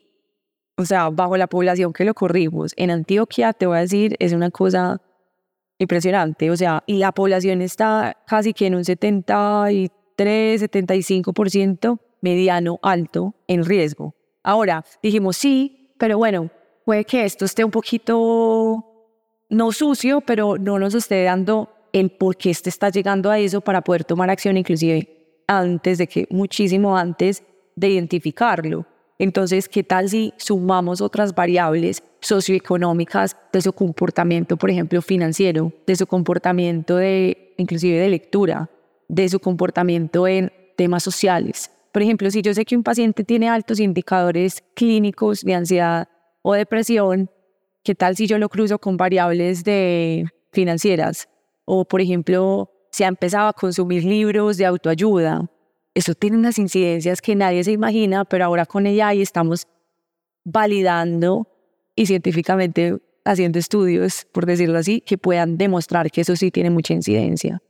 o 0.77 0.85
sea, 0.85 1.11
bajo 1.11 1.37
la 1.37 1.45
población 1.45 1.93
que 1.93 2.05
lo 2.05 2.15
corrimos, 2.15 2.73
en 2.75 2.89
Antioquia, 2.89 3.53
te 3.53 3.67
voy 3.67 3.77
a 3.77 3.81
decir, 3.81 4.15
es 4.17 4.33
una 4.33 4.49
cosa 4.49 4.99
impresionante. 5.77 6.49
O 6.49 6.57
sea, 6.57 6.83
y 6.87 6.97
la 6.97 7.11
población 7.11 7.61
está 7.61 8.17
casi 8.25 8.51
que 8.51 8.65
en 8.65 8.73
un 8.73 8.83
73, 8.83 9.98
75% 10.27 11.99
mediano 12.21 12.79
alto 12.81 13.35
en 13.47 13.65
riesgo. 13.65 14.15
Ahora, 14.43 14.83
dijimos 15.01 15.37
sí, 15.37 15.93
pero 15.97 16.17
bueno, 16.17 16.49
puede 16.85 17.05
que 17.05 17.25
esto 17.25 17.45
esté 17.45 17.63
un 17.63 17.71
poquito 17.71 18.85
no 19.49 19.71
sucio, 19.71 20.21
pero 20.21 20.57
no 20.57 20.79
nos 20.79 20.93
esté 20.95 21.23
dando 21.23 21.69
el 21.91 22.11
por 22.11 22.37
qué 22.37 22.51
este 22.51 22.69
está 22.69 22.89
llegando 22.89 23.31
a 23.31 23.39
eso 23.39 23.61
para 23.61 23.81
poder 23.81 24.03
tomar 24.03 24.29
acción, 24.29 24.57
inclusive 24.57 25.43
antes 25.47 25.97
de 25.97 26.07
que, 26.07 26.27
muchísimo 26.29 26.95
antes 26.95 27.43
de 27.75 27.89
identificarlo. 27.89 28.85
Entonces, 29.17 29.67
¿qué 29.67 29.83
tal 29.83 30.09
si 30.09 30.33
sumamos 30.37 31.01
otras 31.01 31.35
variables 31.35 32.03
socioeconómicas 32.21 33.35
de 33.51 33.61
su 33.61 33.73
comportamiento, 33.73 34.57
por 34.57 34.69
ejemplo, 34.69 35.01
financiero, 35.01 35.73
de 35.85 35.95
su 35.95 36.05
comportamiento 36.07 36.97
de, 36.97 37.53
inclusive 37.57 37.97
de 37.97 38.09
lectura, 38.09 38.69
de 39.09 39.27
su 39.27 39.41
comportamiento 39.41 40.25
en 40.27 40.53
temas 40.77 41.03
sociales? 41.03 41.69
Por 41.91 42.01
ejemplo, 42.01 42.29
si 42.31 42.41
yo 42.41 42.53
sé 42.53 42.63
que 42.63 42.77
un 42.77 42.83
paciente 42.83 43.23
tiene 43.23 43.49
altos 43.49 43.79
indicadores 43.79 44.63
clínicos 44.75 45.41
de 45.41 45.55
ansiedad 45.55 46.07
o 46.41 46.53
depresión, 46.53 47.29
¿qué 47.83 47.95
tal 47.95 48.15
si 48.15 48.27
yo 48.27 48.37
lo 48.37 48.47
cruzo 48.47 48.79
con 48.79 48.95
variables 48.95 49.63
de 49.63 50.25
financieras? 50.53 51.27
O, 51.65 51.83
por 51.83 51.99
ejemplo, 51.99 52.71
si 52.91 53.03
ha 53.03 53.07
empezado 53.07 53.49
a 53.49 53.53
consumir 53.53 54.03
libros 54.03 54.57
de 54.57 54.65
autoayuda, 54.65 55.49
eso 55.93 56.13
tiene 56.13 56.37
unas 56.37 56.59
incidencias 56.59 57.21
que 57.21 57.35
nadie 57.35 57.63
se 57.63 57.71
imagina, 57.71 58.23
pero 58.23 58.45
ahora 58.45 58.65
con 58.65 58.85
ella 58.85 59.09
ahí 59.09 59.21
estamos 59.21 59.67
validando 60.45 61.47
y 61.95 62.05
científicamente 62.05 62.97
haciendo 63.25 63.59
estudios, 63.59 64.25
por 64.31 64.45
decirlo 64.45 64.77
así, 64.77 65.01
que 65.01 65.17
puedan 65.17 65.57
demostrar 65.57 66.09
que 66.11 66.21
eso 66.21 66.35
sí 66.35 66.51
tiene 66.51 66.69
mucha 66.69 66.93
incidencia. 66.93 67.61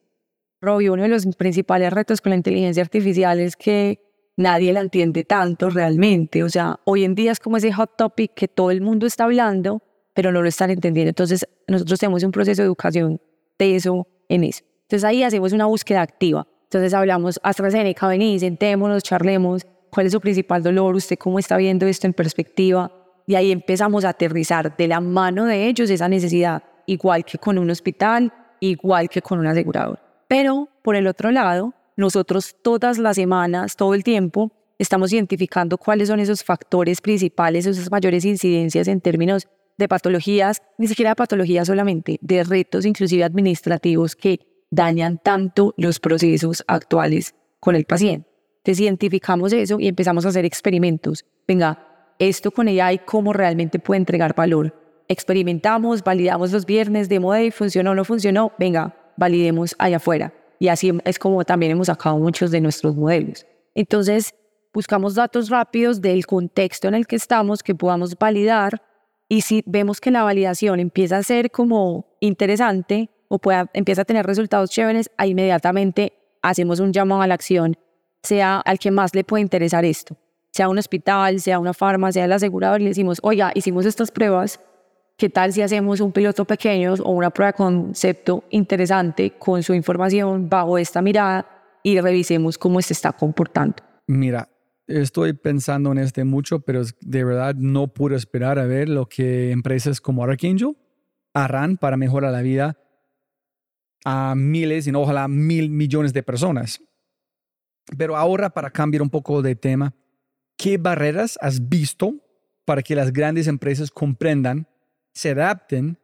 Robbie, 0.61 0.89
uno 0.89 1.03
de 1.03 1.09
los 1.09 1.25
principales 1.37 1.91
retos 1.93 2.19
con 2.19 2.31
la 2.31 2.35
inteligencia 2.35 2.83
artificial 2.83 3.39
es 3.39 3.55
que 3.55 4.01
nadie 4.35 4.73
la 4.73 4.81
entiende 4.81 5.23
tanto 5.23 5.69
realmente. 5.69 6.43
O 6.43 6.49
sea, 6.49 6.79
hoy 6.83 7.05
en 7.05 7.15
día 7.15 7.31
es 7.31 7.39
como 7.39 7.57
ese 7.57 7.71
hot 7.71 7.95
topic 7.97 8.33
que 8.33 8.47
todo 8.47 8.71
el 8.71 8.81
mundo 8.81 9.05
está 9.05 9.23
hablando, 9.23 9.81
pero 10.13 10.31
no 10.31 10.41
lo 10.41 10.49
están 10.49 10.69
entendiendo. 10.69 11.09
Entonces, 11.09 11.47
nosotros 11.67 11.99
tenemos 11.99 12.23
un 12.23 12.31
proceso 12.31 12.61
de 12.61 12.65
educación 12.65 13.21
de 13.57 13.75
eso 13.75 14.07
en 14.27 14.43
eso. 14.43 14.63
Entonces, 14.83 15.05
ahí 15.05 15.23
hacemos 15.23 15.53
una 15.53 15.65
búsqueda 15.65 16.01
activa. 16.01 16.45
Entonces 16.63 16.93
hablamos, 16.93 17.39
AstraZeneca, 17.41 18.07
vení, 18.07 18.37
sentémonos, 18.37 19.01
charlemos, 19.01 19.65
cuál 19.89 20.05
es 20.05 20.11
su 20.11 20.21
principal 20.21 20.61
dolor, 20.61 20.93
usted 20.93 21.17
cómo 21.17 21.39
está 21.39 21.57
viendo 21.57 21.87
esto 21.87 22.05
en 22.05 22.13
perspectiva. 22.13 22.91
Y 23.25 23.33
ahí 23.33 23.51
empezamos 23.51 24.05
a 24.05 24.09
aterrizar 24.09 24.77
de 24.77 24.87
la 24.87 24.99
mano 24.99 25.45
de 25.45 25.67
ellos 25.67 25.89
esa 25.89 26.07
necesidad, 26.07 26.61
igual 26.85 27.25
que 27.25 27.39
con 27.39 27.57
un 27.57 27.71
hospital, 27.71 28.31
igual 28.59 29.09
que 29.09 29.21
con 29.21 29.39
un 29.39 29.47
asegurador. 29.47 30.08
Pero 30.29 30.69
por 30.83 30.95
el 30.95 31.07
otro 31.07 31.31
lado, 31.31 31.73
nosotros 31.97 32.55
todas 32.61 32.99
las 32.99 33.15
semanas, 33.15 33.75
todo 33.75 33.95
el 33.95 34.03
tiempo, 34.03 34.51
estamos 34.77 35.11
identificando 35.11 35.79
cuáles 35.79 36.07
son 36.07 36.19
esos 36.19 36.43
factores 36.43 37.01
principales, 37.01 37.65
esas 37.65 37.89
mayores 37.89 38.23
incidencias 38.25 38.87
en 38.87 39.01
términos 39.01 39.47
de 39.75 39.87
patologías, 39.87 40.61
ni 40.77 40.85
siquiera 40.85 41.11
de 41.11 41.15
patologías 41.15 41.65
solamente, 41.65 42.19
de 42.21 42.43
retos 42.43 42.85
inclusive 42.85 43.23
administrativos 43.23 44.15
que 44.15 44.39
dañan 44.69 45.17
tanto 45.17 45.73
los 45.77 45.99
procesos 45.99 46.63
actuales 46.67 47.33
con 47.59 47.75
el 47.75 47.85
paciente. 47.85 48.29
Entonces 48.57 48.81
identificamos 48.81 49.51
eso 49.51 49.79
y 49.79 49.87
empezamos 49.87 50.27
a 50.27 50.29
hacer 50.29 50.45
experimentos. 50.45 51.25
Venga, 51.47 52.13
esto 52.19 52.51
con 52.51 52.67
AI, 52.67 52.99
¿cómo 52.99 53.33
realmente 53.33 53.79
puede 53.79 53.97
entregar 53.97 54.35
valor? 54.35 54.75
Experimentamos, 55.07 56.03
validamos 56.03 56.51
los 56.51 56.67
viernes, 56.67 57.09
demo 57.09 57.33
de 57.33 57.49
funcionó 57.49 57.91
o 57.91 57.95
no 57.95 58.05
funcionó, 58.05 58.51
venga, 58.59 58.95
validemos 59.19 59.75
allá 59.77 59.97
afuera. 59.97 60.33
Y 60.57 60.69
así 60.69 60.91
es 61.05 61.19
como 61.19 61.43
también 61.45 61.73
hemos 61.73 61.87
sacado 61.87 62.17
muchos 62.17 62.51
de 62.51 62.61
nuestros 62.61 62.95
modelos. 62.95 63.45
Entonces, 63.75 64.33
buscamos 64.73 65.15
datos 65.15 65.49
rápidos 65.49 66.01
del 66.01 66.25
contexto 66.25 66.87
en 66.87 66.95
el 66.95 67.05
que 67.05 67.15
estamos 67.15 67.61
que 67.61 67.75
podamos 67.75 68.17
validar 68.17 68.81
y 69.29 69.41
si 69.41 69.63
vemos 69.67 70.01
que 70.01 70.09
la 70.09 70.23
validación 70.23 70.79
empieza 70.79 71.17
a 71.17 71.23
ser 71.23 71.51
como 71.51 72.17
interesante, 72.19 73.11
o 73.27 73.37
pueda, 73.37 73.69
empieza 73.73 74.01
a 74.01 74.05
tener 74.05 74.25
resultados 74.25 74.71
chéveres, 74.71 75.11
ahí 75.17 75.31
inmediatamente 75.31 76.13
hacemos 76.41 76.79
un 76.79 76.91
llamado 76.91 77.21
a 77.21 77.27
la 77.27 77.35
acción, 77.35 77.77
sea 78.23 78.59
al 78.59 78.79
que 78.79 78.89
más 78.89 79.13
le 79.13 79.23
puede 79.23 79.43
interesar 79.43 79.85
esto, 79.85 80.17
sea 80.51 80.67
un 80.67 80.79
hospital, 80.79 81.39
sea 81.39 81.59
una 81.59 81.75
farmacia, 81.75 82.21
sea 82.21 82.25
el 82.25 82.31
asegurador, 82.31 82.81
y 82.81 82.85
le 82.85 82.89
decimos, 82.89 83.19
oiga, 83.21 83.51
hicimos 83.53 83.85
estas 83.85 84.09
pruebas, 84.09 84.59
¿qué 85.19 85.29
tal 85.29 85.51
si 85.51 85.61
hacemos 85.61 85.99
un 85.99 86.13
piloto 86.13 86.45
pequeño 86.45 86.93
o 87.03 87.11
una 87.11 87.29
prueba 87.29 87.51
de 87.51 87.57
concepto 87.57 88.45
interesante 88.51 89.31
con 89.31 89.61
su 89.61 89.73
información 89.73 90.49
bajo 90.49 90.77
esta 90.77 91.01
mirada 91.01 91.45
y 91.83 91.99
revisemos 91.99 92.57
cómo 92.57 92.81
se 92.81 92.93
está 92.93 93.11
comportando? 93.11 93.75
Mira, 94.07 94.47
estoy 94.87 95.33
pensando 95.33 95.91
en 95.91 95.97
este 95.97 96.23
mucho, 96.23 96.61
pero 96.61 96.83
de 97.01 97.23
verdad 97.25 97.53
no 97.55 97.89
puedo 97.89 98.15
esperar 98.15 98.59
a 98.59 98.65
ver 98.65 98.87
lo 98.87 99.07
que 99.07 99.51
empresas 99.51 99.99
como 99.99 100.23
Archangel 100.23 100.77
harán 101.33 101.75
para 101.75 101.97
mejorar 101.97 102.31
la 102.31 102.41
vida 102.41 102.77
a 104.05 104.33
miles 104.35 104.87
y 104.87 104.93
no 104.93 105.01
ojalá 105.01 105.27
mil 105.27 105.69
millones 105.69 106.13
de 106.13 106.23
personas. 106.23 106.81
Pero 107.97 108.15
ahora 108.15 108.49
para 108.51 108.71
cambiar 108.71 109.01
un 109.01 109.09
poco 109.09 109.41
de 109.41 109.55
tema, 109.57 109.93
¿qué 110.55 110.77
barreras 110.77 111.37
has 111.41 111.67
visto 111.67 112.13
para 112.63 112.81
que 112.81 112.95
las 112.95 113.11
grandes 113.11 113.47
empresas 113.47 113.91
comprendan, 113.91 114.65
se 115.13 115.31
adapten 115.31 115.97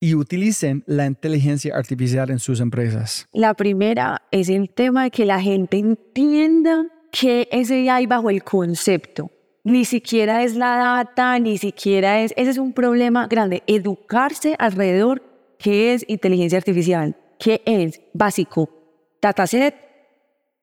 y 0.00 0.14
utilicen 0.14 0.82
la 0.86 1.06
inteligencia 1.06 1.76
artificial 1.76 2.30
en 2.30 2.38
sus 2.38 2.60
empresas? 2.60 3.28
La 3.32 3.54
primera 3.54 4.22
es 4.30 4.48
el 4.48 4.70
tema 4.70 5.04
de 5.04 5.10
que 5.10 5.24
la 5.24 5.40
gente 5.40 5.78
entienda 5.78 6.86
que 7.12 7.48
ese 7.52 7.88
hay 7.88 8.06
bajo 8.06 8.30
el 8.30 8.42
concepto. 8.42 9.30
Ni 9.64 9.84
siquiera 9.84 10.42
es 10.42 10.56
la 10.56 10.76
data, 10.76 11.38
ni 11.38 11.56
siquiera 11.56 12.20
es, 12.20 12.32
ese 12.36 12.50
es 12.50 12.58
un 12.58 12.72
problema 12.72 13.28
grande, 13.28 13.62
educarse 13.66 14.56
alrededor 14.58 15.22
¿Qué 15.62 15.94
es 15.94 16.04
inteligencia 16.08 16.58
artificial? 16.58 17.14
¿Qué 17.38 17.62
es? 17.64 18.00
Básico. 18.12 18.68
Dataset. 19.22 19.76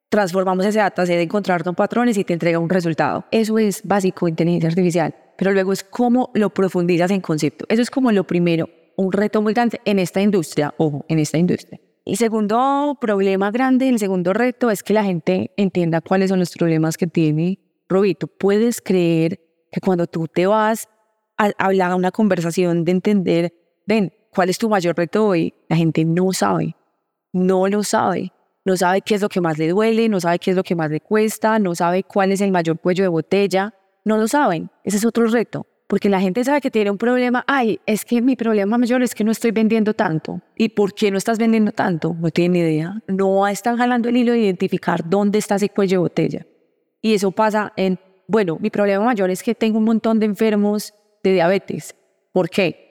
Transformamos 0.10 0.66
ese 0.66 0.80
dataset 0.80 1.16
en 1.16 1.22
encontrar 1.22 1.64
patrones 1.74 2.18
y 2.18 2.26
te 2.26 2.34
entrega 2.34 2.60
un 2.60 2.70
resultado. 2.70 3.24
Eso 3.32 3.58
es 3.60 3.82
básico, 3.88 4.28
inteligencia 4.28 4.68
artificial. 4.68 5.16
Pero 5.40 5.52
luego 5.54 5.74
es 5.74 5.84
cómo 5.84 6.30
lo 6.36 6.52
profundizas 6.52 7.10
en 7.10 7.22
concepto. 7.22 7.66
Eso 7.70 7.82
es 7.82 7.90
como 7.90 8.12
lo 8.12 8.26
primero. 8.26 8.70
Un 8.96 9.12
reto 9.12 9.42
muy 9.42 9.54
grande 9.54 9.82
en 9.86 9.98
esta 9.98 10.22
industria. 10.22 10.76
Ojo, 10.78 11.06
en 11.08 11.18
esta 11.18 11.40
industria. 11.40 11.80
El 12.06 12.18
segundo 12.18 12.98
problema 13.02 13.50
grande, 13.50 13.90
el 13.90 13.98
segundo 13.98 14.34
reto 14.34 14.70
es 14.70 14.84
que 14.84 14.94
la 14.94 15.04
gente 15.04 15.52
entienda 15.58 16.02
cuáles 16.02 16.30
son 16.30 16.40
los 16.40 16.52
problemas 16.52 16.98
que 16.98 17.08
tiene. 17.08 17.60
Robito, 17.88 18.28
puedes 18.28 18.82
creer 18.82 19.40
que 19.72 19.82
cuando 19.82 20.06
tú 20.06 20.28
te 20.28 20.46
vas 20.46 20.88
a 21.38 21.52
hablar 21.58 21.92
a 21.92 21.96
una 21.96 22.12
conversación 22.12 22.84
de 22.84 22.92
entender, 22.92 23.54
ven, 23.88 24.12
¿Cuál 24.34 24.50
es 24.50 24.58
tu 24.58 24.70
mayor 24.70 24.96
reto 24.96 25.26
hoy? 25.26 25.54
La 25.68 25.76
gente 25.76 26.06
no 26.06 26.32
sabe, 26.34 26.76
no 27.34 27.68
lo 27.68 27.84
sabe. 27.84 28.32
No 28.66 28.78
sabe 28.78 29.02
qué 29.02 29.16
es 29.16 29.22
lo 29.22 29.30
que 29.30 29.42
más 29.42 29.58
le 29.58 29.70
duele, 29.70 30.10
no 30.10 30.20
sabe 30.20 30.38
qué 30.38 30.52
es 30.52 30.58
lo 30.58 30.64
que 30.64 30.76
más 30.76 30.92
le 30.92 31.00
cuesta, 31.00 31.58
no 31.58 31.74
sabe 31.74 32.04
cuál 32.04 32.32
es 32.32 32.42
el 32.42 32.52
mayor 32.52 32.80
cuello 32.80 33.04
de 33.04 33.08
botella. 33.08 33.74
No 34.06 34.18
lo 34.18 34.28
saben. 34.28 34.70
Ese 34.84 34.98
es 34.98 35.06
otro 35.06 35.28
reto. 35.28 35.66
Porque 35.88 36.08
la 36.08 36.22
gente 36.22 36.44
sabe 36.44 36.62
que 36.62 36.70
tiene 36.70 36.92
un 36.92 37.00
problema. 37.00 37.44
Ay, 37.48 37.80
es 37.88 38.06
que 38.06 38.22
mi 38.22 38.36
problema 38.36 38.78
mayor 38.78 39.02
es 39.02 39.16
que 39.16 39.24
no 39.24 39.32
estoy 39.32 39.50
vendiendo 39.50 39.96
tanto. 39.96 40.40
¿Y 40.56 40.70
por 40.70 40.94
qué 40.94 41.10
no 41.10 41.18
estás 41.18 41.40
vendiendo 41.40 41.72
tanto? 41.72 42.16
No 42.20 42.30
tienen 42.30 42.62
idea. 42.62 43.02
No 43.08 43.48
están 43.48 43.78
jalando 43.78 44.08
el 44.08 44.18
hilo 44.18 44.34
de 44.34 44.40
identificar 44.40 45.10
dónde 45.10 45.40
está 45.40 45.56
ese 45.56 45.70
cuello 45.70 45.98
de 45.98 46.02
botella. 46.02 46.46
Y 47.02 47.16
eso 47.16 47.32
pasa 47.32 47.74
en, 47.76 48.00
bueno, 48.28 48.58
mi 48.62 48.70
problema 48.70 49.04
mayor 49.04 49.32
es 49.32 49.42
que 49.42 49.56
tengo 49.56 49.80
un 49.80 49.86
montón 49.86 50.20
de 50.20 50.28
enfermos 50.28 50.94
de 51.24 51.34
diabetes. 51.34 51.96
¿Por 52.32 52.52
qué? 52.52 52.90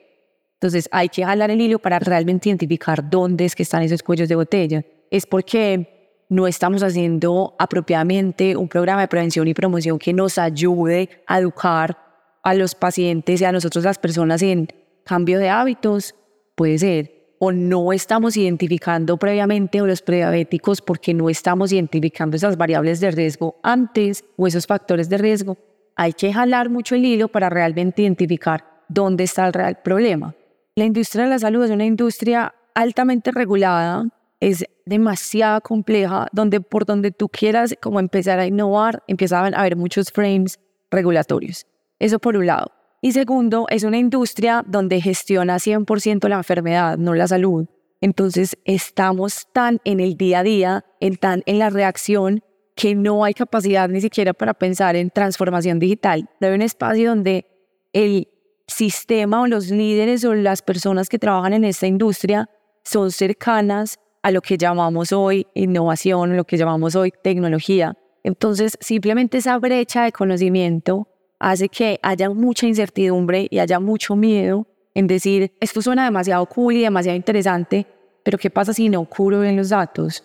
Entonces 0.55 0.89
hay 0.91 1.07
que 1.07 1.23
jalar 1.23 1.51
el 1.51 1.61
hilo 1.61 1.79
para 1.79 1.99
realmente 1.99 2.49
identificar 2.49 3.09
dónde 3.09 3.45
es 3.45 3.55
que 3.55 3.63
están 3.63 3.81
esos 3.81 4.03
cuellos 4.03 4.27
de 4.27 4.35
botella. 4.35 4.83
Es 5.09 5.25
porque 5.25 5.98
no 6.29 6.47
estamos 6.47 6.83
haciendo 6.83 7.55
apropiadamente 7.57 8.55
un 8.55 8.69
programa 8.69 9.01
de 9.01 9.07
prevención 9.07 9.47
y 9.47 9.53
promoción 9.55 9.97
que 9.97 10.13
nos 10.13 10.37
ayude 10.37 11.09
a 11.25 11.39
educar 11.39 11.97
a 12.43 12.53
los 12.53 12.75
pacientes 12.75 13.41
y 13.41 13.45
a 13.45 13.51
nosotros 13.51 13.83
las 13.83 13.97
personas 13.97 14.41
en 14.43 14.67
cambio 15.03 15.39
de 15.39 15.49
hábitos, 15.49 16.15
puede 16.55 16.77
ser. 16.77 17.35
O 17.39 17.51
no 17.51 17.93
estamos 17.93 18.37
identificando 18.37 19.17
previamente 19.17 19.81
o 19.81 19.87
los 19.87 20.01
prediabéticos 20.01 20.81
porque 20.81 21.13
no 21.13 21.29
estamos 21.29 21.71
identificando 21.71 22.35
esas 22.35 22.57
variables 22.57 22.99
de 22.99 23.11
riesgo 23.11 23.59
antes 23.63 24.25
o 24.37 24.45
esos 24.45 24.67
factores 24.67 25.09
de 25.09 25.17
riesgo. 25.17 25.57
Hay 25.95 26.13
que 26.13 26.33
jalar 26.33 26.69
mucho 26.69 26.95
el 26.95 27.05
hilo 27.05 27.29
para 27.29 27.49
realmente 27.49 28.01
identificar 28.01 28.65
dónde 28.87 29.23
está 29.23 29.47
el 29.47 29.53
real 29.53 29.79
problema. 29.83 30.35
La 30.75 30.85
industria 30.85 31.23
de 31.23 31.29
la 31.29 31.39
salud 31.39 31.63
es 31.63 31.71
una 31.71 31.85
industria 31.85 32.53
altamente 32.75 33.31
regulada, 33.31 34.05
es 34.39 34.65
demasiado 34.85 35.61
compleja, 35.61 36.27
donde 36.31 36.61
por 36.61 36.85
donde 36.85 37.11
tú 37.11 37.29
quieras 37.29 37.75
como 37.81 37.99
empezar 37.99 38.39
a 38.39 38.47
innovar, 38.47 39.03
empiezan 39.07 39.53
a 39.53 39.59
haber 39.59 39.75
muchos 39.75 40.11
frames 40.11 40.59
regulatorios. 40.89 41.65
Eso 41.99 42.19
por 42.19 42.37
un 42.37 42.47
lado. 42.47 42.71
Y 43.01 43.11
segundo, 43.11 43.65
es 43.69 43.83
una 43.83 43.97
industria 43.97 44.63
donde 44.67 45.01
gestiona 45.01 45.57
100% 45.57 46.27
la 46.27 46.37
enfermedad, 46.37 46.97
no 46.97 47.13
la 47.13 47.27
salud. 47.27 47.67
Entonces 48.01 48.57
estamos 48.65 49.47
tan 49.53 49.79
en 49.83 49.99
el 49.99 50.15
día 50.15 50.39
a 50.39 50.43
día, 50.43 50.85
en 50.99 51.17
tan 51.17 51.43
en 51.45 51.59
la 51.59 51.69
reacción, 51.69 52.43
que 52.75 52.95
no 52.95 53.25
hay 53.25 53.33
capacidad 53.33 53.89
ni 53.89 53.99
siquiera 53.99 54.33
para 54.33 54.53
pensar 54.53 54.95
en 54.95 55.09
transformación 55.09 55.79
digital. 55.79 56.29
Debe 56.39 56.55
un 56.55 56.61
espacio 56.61 57.09
donde 57.09 57.45
el 57.91 58.29
sistema 58.67 59.41
o 59.41 59.47
los 59.47 59.69
líderes 59.69 60.23
o 60.23 60.33
las 60.33 60.61
personas 60.61 61.09
que 61.09 61.19
trabajan 61.19 61.53
en 61.53 61.65
esta 61.65 61.87
industria 61.87 62.49
son 62.83 63.11
cercanas 63.11 63.99
a 64.21 64.31
lo 64.31 64.41
que 64.41 64.57
llamamos 64.57 65.11
hoy 65.11 65.47
innovación, 65.53 66.35
lo 66.35 66.43
que 66.43 66.57
llamamos 66.57 66.95
hoy 66.95 67.11
tecnología. 67.23 67.97
Entonces, 68.23 68.77
simplemente 68.81 69.37
esa 69.37 69.57
brecha 69.57 70.03
de 70.03 70.11
conocimiento 70.11 71.07
hace 71.39 71.69
que 71.69 71.99
haya 72.01 72.29
mucha 72.29 72.67
incertidumbre 72.67 73.47
y 73.49 73.59
haya 73.59 73.79
mucho 73.79 74.15
miedo 74.15 74.67
en 74.93 75.07
decir, 75.07 75.53
esto 75.59 75.81
suena 75.81 76.03
demasiado 76.03 76.45
cool 76.47 76.75
y 76.75 76.81
demasiado 76.81 77.15
interesante, 77.15 77.85
pero 78.23 78.37
¿qué 78.37 78.49
pasa 78.49 78.73
si 78.73 78.89
no 78.89 79.05
cubro 79.05 79.41
bien 79.41 79.55
los 79.55 79.69
datos? 79.69 80.23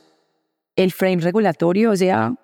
El 0.74 0.90
frame 0.90 1.18
regulatorio, 1.18 1.92
o 1.92 1.96
sea, 1.96 2.34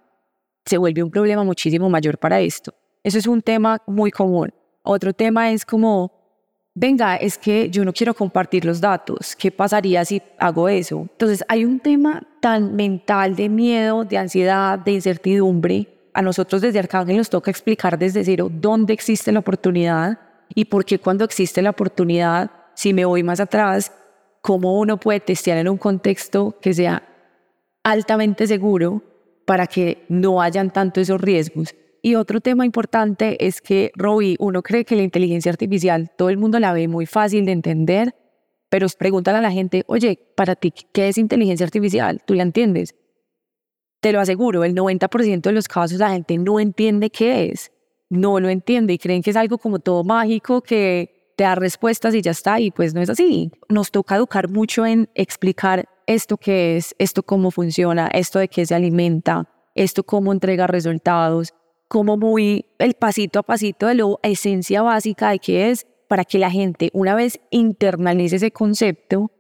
se 0.65 0.79
vuelve 0.79 1.03
un 1.03 1.11
problema 1.11 1.43
muchísimo 1.43 1.91
mayor 1.91 2.19
para 2.19 2.41
esto. 2.41 2.73
Eso 3.03 3.19
es 3.19 3.27
un 3.27 3.43
tema 3.43 3.83
muy 3.87 4.11
común. 4.11 4.53
Otro 4.83 5.13
tema 5.13 5.51
es 5.51 5.65
como, 5.65 6.13
venga, 6.75 7.17
es 7.17 7.39
que 7.39 7.71
yo 7.71 7.85
no 7.85 7.93
quiero 7.93 8.15
compartir 8.15 8.65
los 8.65 8.81
datos, 8.81 9.37
¿qué 9.37 9.51
pasaría 9.51 10.05
si 10.05 10.23
hago 10.39 10.69
eso? 10.69 11.07
Entonces 11.11 11.45
hay 11.49 11.65
un 11.65 11.81
tema 11.81 12.23
tan 12.41 12.75
mental 12.75 13.37
de 13.37 13.49
miedo, 13.49 14.05
de 14.05 14.19
ansiedad, 14.19 14.79
de 14.79 14.93
incertidumbre. 14.93 15.87
A 16.13 16.23
nosotros 16.23 16.63
desde 16.63 16.79
Arcángel 16.79 17.17
nos 17.17 17.31
toca 17.31 17.51
explicar 17.51 17.99
desde 17.99 18.25
cero 18.25 18.51
dónde 18.53 18.93
existe 18.93 19.31
la 19.31 19.41
oportunidad 19.41 20.19
y 20.55 20.65
por 20.65 20.85
qué 20.85 20.99
cuando 20.99 21.25
existe 21.25 21.63
la 21.63 21.71
oportunidad, 21.71 22.51
si 22.75 22.93
me 22.93 23.05
voy 23.05 23.23
más 23.23 23.41
atrás, 23.41 23.93
cómo 24.41 24.79
uno 24.79 24.99
puede 24.99 25.21
testear 25.21 25.59
en 25.59 25.69
un 25.69 25.79
contexto 25.79 26.57
que 26.61 26.75
sea 26.75 27.03
altamente 27.83 28.47
seguro 28.47 29.03
para 29.45 29.67
que 29.67 30.05
no 30.09 30.41
hayan 30.41 30.73
tanto 30.73 31.01
esos 31.01 31.21
riesgos. 31.21 31.75
Y 32.03 32.15
otro 32.15 32.41
tema 32.41 32.65
importante 32.65 33.47
es 33.47 33.61
que, 33.61 33.93
Robbie, 33.95 34.37
uno 34.39 34.63
cree 34.63 34.85
que 34.85 34.97
la 34.97 35.03
inteligencia 35.03 35.51
artificial, 35.51 36.11
todo 36.17 36.31
el 36.31 36.39
mundo 36.39 36.59
la 36.59 36.73
ve 36.73 36.89
muy 36.89 37.07
fácil 37.07 37.45
de 37.45 37.53
entender, 37.53 38.15
pero 38.71 38.87
preguntan 38.99 39.37
a 39.37 39.41
la 39.43 39.51
gente, 39.51 39.85
oye, 39.87 40.19
para 40.37 40.55
ti, 40.55 40.73
¿qué 40.93 41.09
es 41.09 41.19
inteligencia 41.19 41.67
artificial? 41.67 42.23
¿Tú 42.25 42.35
la 42.35 42.43
entiendes? 42.43 42.95
Te 44.01 44.13
lo 44.13 44.21
aseguro, 44.21 44.65
el 44.65 44.75
90% 44.75 45.43
de 45.43 45.53
los 45.53 45.69
casos 45.69 45.99
la 45.99 46.11
gente 46.11 46.39
no 46.39 46.59
entiende 46.59 47.11
qué 47.11 47.51
es, 47.51 47.71
no 48.09 48.41
lo 48.41 48.49
entiende 48.49 48.95
y 48.95 48.99
creen 48.99 49.23
que 49.23 49.31
es 49.31 49.37
algo 49.37 49.59
como 49.59 49.79
todo 49.79 50.05
mágico 50.05 50.63
que 50.63 51.35
te 51.37 51.45
da 51.45 51.55
respuestas 51.55 52.15
y 52.15 52.23
ya 52.23 52.31
está, 52.31 52.61
y 52.61 52.71
pues 52.71 52.95
no 52.95 53.01
es 53.01 53.11
así. 53.11 53.51
Nos 53.69 53.91
toca 53.91 54.17
educar 54.17 54.49
mucho 54.49 54.87
en 54.87 55.11
explicar 55.15 55.89
esto 56.07 56.37
qué 56.37 56.77
es, 56.77 56.95
esto 56.99 57.23
cómo 57.23 57.51
funciona, 57.51 58.09
esto 58.09 58.39
de 58.39 58.49
qué 58.49 58.65
se 58.65 58.75
alimenta, 58.75 59.49
esto 59.75 60.03
cómo 60.03 60.33
entrega 60.33 60.67
resultados, 60.67 61.55
como 61.91 62.17
muy 62.17 62.67
el 62.79 62.95
pasito 62.95 63.41
a 63.41 63.43
pasito 63.43 63.89
de 63.89 63.97
la 63.97 64.15
esencia 64.23 64.81
básica 64.81 65.31
de 65.31 65.41
qué 65.41 65.71
es, 65.71 65.89
para 66.07 66.25
que 66.25 66.39
la 66.39 66.49
gente, 66.49 66.89
una 66.93 67.17
vez 67.17 67.41
internalice 67.51 68.37
ese 68.37 68.53
concepto, 68.53 69.33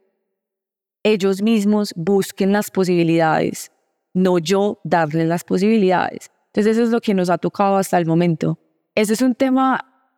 ellos 1.04 1.42
mismos 1.42 1.92
busquen 1.94 2.52
las 2.52 2.72
posibilidades, 2.72 3.70
no 4.14 4.40
yo 4.40 4.80
darles 4.82 5.28
las 5.28 5.44
posibilidades. 5.44 6.32
Entonces 6.46 6.76
eso 6.76 6.86
es 6.86 6.90
lo 6.90 7.00
que 7.00 7.14
nos 7.14 7.30
ha 7.30 7.38
tocado 7.38 7.76
hasta 7.76 7.96
el 7.98 8.06
momento. 8.06 8.58
Ese 8.96 9.12
es 9.12 9.22
un 9.22 9.36
tema 9.36 10.10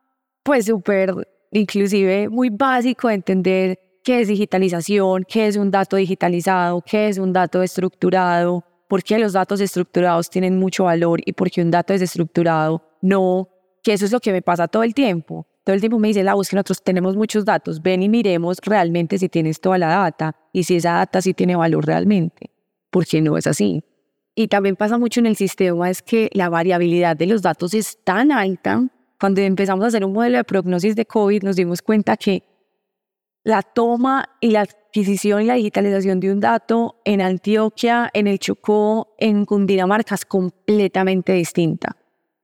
pues 0.42 0.64
súper, 0.64 1.29
inclusive 1.51 2.31
muy 2.31 2.49
básico 2.49 3.09
de 3.09 3.14
entender 3.14 3.79
qué 4.03 4.23
es 4.23 4.29
digitalización, 4.29 5.25
qué 5.29 5.49
es 5.49 5.57
un 5.59 5.71
dato 5.71 5.97
digitalizado, 5.97 6.81
qué 6.81 7.09
es 7.09 7.18
un 7.18 7.35
dato 7.35 7.62
estructurado, 7.62 8.64
por 8.92 9.02
qué 9.02 9.18
los 9.18 9.33
datos 9.33 9.59
estructurados 9.62 10.28
tienen 10.28 10.59
mucho 10.59 10.85
valor 10.85 11.22
y 11.24 11.33
por 11.33 11.50
qué 11.50 11.62
un 11.62 11.70
dato 11.70 11.94
desestructurado 11.94 12.83
no, 13.00 13.48
que 13.83 13.94
eso 13.94 14.05
es 14.05 14.12
lo 14.12 14.20
que 14.20 14.33
me 14.33 14.42
pasa 14.42 14.68
todo 14.68 14.83
el 14.83 14.92
tiempo. 14.92 15.46
Todo 15.64 15.72
el 15.72 15.81
tiempo 15.81 15.98
me 15.98 16.09
dice 16.09 16.22
la 16.22 16.33
que 16.33 16.57
nosotros 16.57 16.83
tenemos 16.83 17.16
muchos 17.16 17.46
datos, 17.46 17.81
ven 17.81 18.02
y 18.02 18.11
miremos 18.11 18.59
realmente 18.62 19.16
si 19.16 19.31
tienes 19.31 19.62
toda 19.62 19.78
la 19.78 19.88
data 19.88 20.37
y 20.52 20.64
si 20.64 20.76
esa 20.76 20.92
data 20.92 21.22
sí 21.22 21.33
tiene 21.33 21.57
valor 21.57 21.87
realmente, 21.87 22.50
porque 22.90 23.22
no 23.22 23.38
es 23.38 23.46
así. 23.46 23.83
Y 24.35 24.48
también 24.48 24.76
pasa 24.76 24.98
mucho 24.98 25.20
en 25.20 25.26
el 25.26 25.37
sistema 25.37 25.88
es 25.88 26.02
que 26.02 26.28
la 26.35 26.50
variabilidad 26.50 27.16
de 27.16 27.28
los 27.28 27.40
datos 27.40 27.72
es 27.72 27.96
tan 28.05 28.31
alta. 28.31 28.87
Cuando 29.18 29.40
empezamos 29.40 29.87
a 29.87 29.88
hacer 29.88 30.05
un 30.05 30.12
modelo 30.12 30.37
de 30.37 30.44
prognosis 30.44 30.94
de 30.96 31.07
COVID 31.07 31.44
nos 31.44 31.57
dimos 31.57 31.81
cuenta 31.81 32.18
que 32.18 32.42
la 33.42 33.62
toma 33.62 34.37
y 34.38 34.50
la 34.50 34.66
adquisición 34.92 35.40
y 35.40 35.46
la 35.46 35.55
digitalización 35.55 36.20
de 36.20 36.31
un 36.31 36.40
dato 36.40 36.96
en 37.07 37.22
Antioquia, 37.22 38.11
en 38.12 38.26
el 38.26 38.38
Chocó, 38.38 39.14
en 39.18 39.46
Cundinamarca 39.46 40.14
es 40.14 40.26
completamente 40.26 41.33
distinta. 41.33 41.96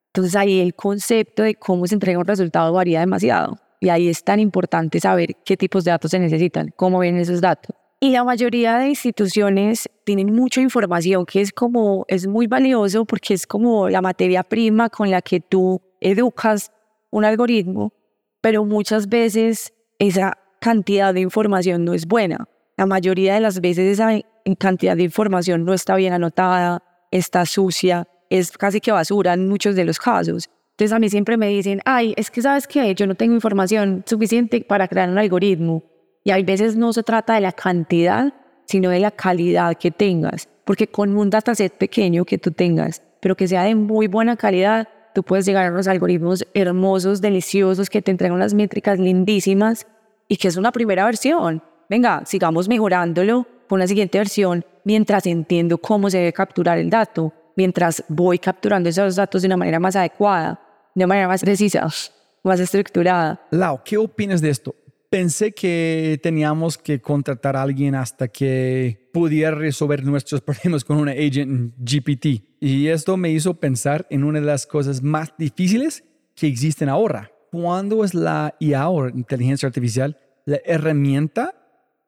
Entonces 0.06 0.34
ahí 0.34 0.60
el 0.60 0.74
concepto 0.74 1.42
de 1.42 1.56
cómo 1.56 1.86
se 1.86 1.94
entrega 1.94 2.18
un 2.18 2.24
resultado 2.24 2.72
varía 2.72 3.00
demasiado. 3.00 3.58
Y 3.80 3.90
ahí 3.90 4.08
es 4.08 4.24
tan 4.24 4.40
importante 4.40 4.98
saber 4.98 5.36
qué 5.44 5.58
tipos 5.58 5.84
de 5.84 5.90
datos 5.90 6.10
se 6.10 6.18
necesitan, 6.18 6.72
cómo 6.74 7.00
vienen 7.00 7.20
esos 7.20 7.42
datos. 7.42 7.76
Y 8.00 8.12
la 8.12 8.24
mayoría 8.24 8.78
de 8.78 8.88
instituciones 8.88 9.90
tienen 10.04 10.34
mucha 10.34 10.62
información 10.62 11.26
que 11.26 11.42
es 11.42 11.52
como, 11.52 12.06
es 12.08 12.26
muy 12.26 12.46
valioso 12.46 13.04
porque 13.04 13.34
es 13.34 13.46
como 13.46 13.90
la 13.90 14.00
materia 14.00 14.42
prima 14.42 14.88
con 14.88 15.10
la 15.10 15.20
que 15.20 15.40
tú 15.40 15.82
educas 16.00 16.72
un 17.10 17.26
algoritmo, 17.26 17.92
pero 18.40 18.64
muchas 18.64 19.06
veces 19.06 19.74
esa 19.98 20.38
cantidad 20.60 21.14
de 21.14 21.20
información 21.20 21.84
no 21.84 21.94
es 21.94 22.06
buena. 22.06 22.48
La 22.76 22.86
mayoría 22.86 23.34
de 23.34 23.40
las 23.40 23.60
veces 23.60 23.98
esa 23.98 24.20
cantidad 24.58 24.96
de 24.96 25.02
información 25.02 25.64
no 25.64 25.74
está 25.74 25.96
bien 25.96 26.12
anotada, 26.12 26.82
está 27.10 27.44
sucia, 27.46 28.06
es 28.30 28.56
casi 28.56 28.80
que 28.80 28.92
basura 28.92 29.34
en 29.34 29.48
muchos 29.48 29.74
de 29.74 29.84
los 29.84 29.98
casos. 29.98 30.48
Entonces 30.72 30.92
a 30.92 30.98
mí 30.98 31.08
siempre 31.08 31.36
me 31.36 31.48
dicen, 31.48 31.80
ay, 31.84 32.14
es 32.16 32.30
que 32.30 32.40
sabes 32.40 32.68
que 32.68 32.94
yo 32.94 33.06
no 33.06 33.16
tengo 33.16 33.34
información 33.34 34.04
suficiente 34.06 34.60
para 34.60 34.86
crear 34.86 35.10
un 35.10 35.18
algoritmo. 35.18 35.82
Y 36.22 36.30
hay 36.30 36.44
veces 36.44 36.76
no 36.76 36.92
se 36.92 37.02
trata 37.02 37.34
de 37.34 37.40
la 37.40 37.52
cantidad, 37.52 38.32
sino 38.66 38.90
de 38.90 39.00
la 39.00 39.10
calidad 39.10 39.76
que 39.76 39.90
tengas. 39.90 40.48
Porque 40.64 40.86
con 40.86 41.16
un 41.16 41.30
dataset 41.30 41.72
pequeño 41.72 42.24
que 42.24 42.38
tú 42.38 42.52
tengas, 42.52 43.02
pero 43.20 43.34
que 43.36 43.48
sea 43.48 43.64
de 43.64 43.74
muy 43.74 44.06
buena 44.06 44.36
calidad, 44.36 44.88
tú 45.14 45.22
puedes 45.24 45.46
llegar 45.46 45.66
a 45.66 45.72
unos 45.72 45.88
algoritmos 45.88 46.46
hermosos, 46.54 47.20
deliciosos, 47.20 47.90
que 47.90 48.02
te 48.02 48.12
entregan 48.12 48.36
unas 48.36 48.54
métricas 48.54 49.00
lindísimas 49.00 49.86
y 50.28 50.36
que 50.36 50.48
es 50.48 50.56
una 50.56 50.70
primera 50.70 51.04
versión. 51.04 51.62
Venga, 51.88 52.22
sigamos 52.26 52.68
mejorándolo 52.68 53.46
con 53.66 53.80
la 53.80 53.86
siguiente 53.86 54.18
versión 54.18 54.64
mientras 54.84 55.26
entiendo 55.26 55.78
cómo 55.78 56.08
se 56.10 56.18
debe 56.18 56.32
capturar 56.32 56.78
el 56.78 56.90
dato, 56.90 57.32
mientras 57.56 58.04
voy 58.08 58.38
capturando 58.38 58.88
esos 58.88 59.16
datos 59.16 59.42
de 59.42 59.46
una 59.46 59.56
manera 59.56 59.78
más 59.78 59.96
adecuada, 59.96 60.60
de 60.94 61.00
una 61.00 61.06
manera 61.08 61.28
más 61.28 61.42
precisa, 61.42 61.86
más 62.42 62.60
estructurada. 62.60 63.46
Lau, 63.50 63.80
¿qué 63.84 63.96
opinas 63.96 64.40
de 64.40 64.50
esto? 64.50 64.74
Pensé 65.10 65.52
que 65.52 66.20
teníamos 66.22 66.76
que 66.76 67.00
contratar 67.00 67.56
a 67.56 67.62
alguien 67.62 67.94
hasta 67.94 68.28
que 68.28 69.10
pudiera 69.12 69.52
resolver 69.52 70.04
nuestros 70.04 70.40
problemas 70.48 70.84
con 70.84 70.98
una 70.98 71.12
agent 71.12 71.74
GPT. 71.78 72.26
Y 72.60 72.88
esto 72.88 73.16
me 73.16 73.30
hizo 73.30 73.54
pensar 73.54 74.06
en 74.10 74.24
una 74.24 74.40
de 74.40 74.46
las 74.46 74.66
cosas 74.66 75.02
más 75.02 75.32
difíciles 75.38 76.04
que 76.34 76.46
existen 76.46 76.88
ahora, 76.88 77.32
cuándo 77.50 78.04
es 78.04 78.14
la 78.14 78.54
IA 78.60 78.88
o 78.88 79.08
inteligencia 79.08 79.66
artificial 79.66 80.18
la 80.44 80.60
herramienta 80.64 81.54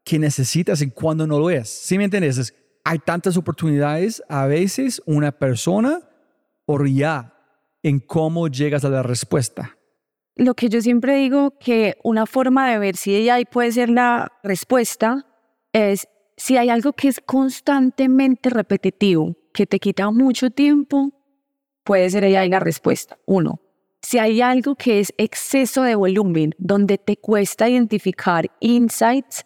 que 0.05 0.19
necesitas 0.19 0.81
y 0.81 0.91
cuándo 0.91 1.27
no 1.27 1.39
lo 1.39 1.51
es. 1.51 1.69
¿Sí 1.69 1.99
me 1.99 2.05
entiendes? 2.05 2.55
hay 2.83 2.99
tantas 2.99 3.37
oportunidades, 3.37 4.23
a 4.29 4.47
veces 4.47 5.03
una 5.05 5.33
persona 5.33 6.01
o 6.65 6.85
ya 6.87 7.35
en 7.83 8.01
cómo 8.01 8.49
llegas 8.49 8.85
a 8.85 8.89
la 8.89 9.03
respuesta. 9.03 9.77
Lo 10.35 10.55
que 10.55 10.69
yo 10.69 10.81
siempre 10.81 11.17
digo 11.17 11.59
que 11.59 11.99
una 12.03 12.25
forma 12.27 12.71
de 12.71 12.79
ver 12.79 12.97
si 12.97 13.29
AI 13.29 13.45
puede 13.45 13.73
ser 13.73 13.91
la 13.91 14.33
respuesta 14.43 15.27
es 15.73 16.09
si 16.37 16.57
hay 16.57 16.71
algo 16.71 16.95
que 16.95 17.09
es 17.09 17.21
constantemente 17.21 18.49
repetitivo, 18.49 19.37
que 19.53 19.67
te 19.67 19.79
quita 19.79 20.11
mucho 20.11 20.51
tiempo, 20.51 21.13
puede 21.85 22.09
ser 22.09 22.25
AI 22.25 22.49
la 22.49 22.61
respuesta. 22.61 23.19
Uno. 23.27 23.61
Si 24.03 24.19
hay 24.19 24.41
algo 24.41 24.77
que 24.77 25.01
es 25.01 25.13
exceso 25.19 25.83
de 25.83 25.95
volumen, 25.95 26.55
donde 26.59 26.99
te 26.99 27.17
cuesta 27.17 27.69
identificar 27.69 28.51
insights 28.61 29.45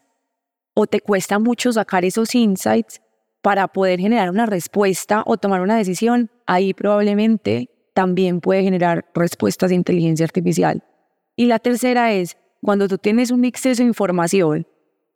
o 0.74 0.86
te 0.86 1.00
cuesta 1.00 1.38
mucho 1.38 1.72
sacar 1.72 2.04
esos 2.04 2.34
insights 2.34 3.00
para 3.42 3.68
poder 3.68 4.00
generar 4.00 4.30
una 4.30 4.46
respuesta 4.46 5.22
o 5.26 5.36
tomar 5.36 5.60
una 5.60 5.76
decisión, 5.76 6.30
ahí 6.46 6.72
probablemente 6.72 7.68
también 7.94 8.40
puede 8.40 8.62
generar 8.62 9.04
respuestas 9.14 9.70
de 9.70 9.76
inteligencia 9.76 10.24
artificial. 10.24 10.82
Y 11.36 11.46
la 11.46 11.58
tercera 11.58 12.12
es, 12.12 12.36
cuando 12.62 12.88
tú 12.88 12.96
tienes 12.98 13.30
un 13.30 13.44
exceso 13.44 13.82
de 13.82 13.88
información 13.88 14.66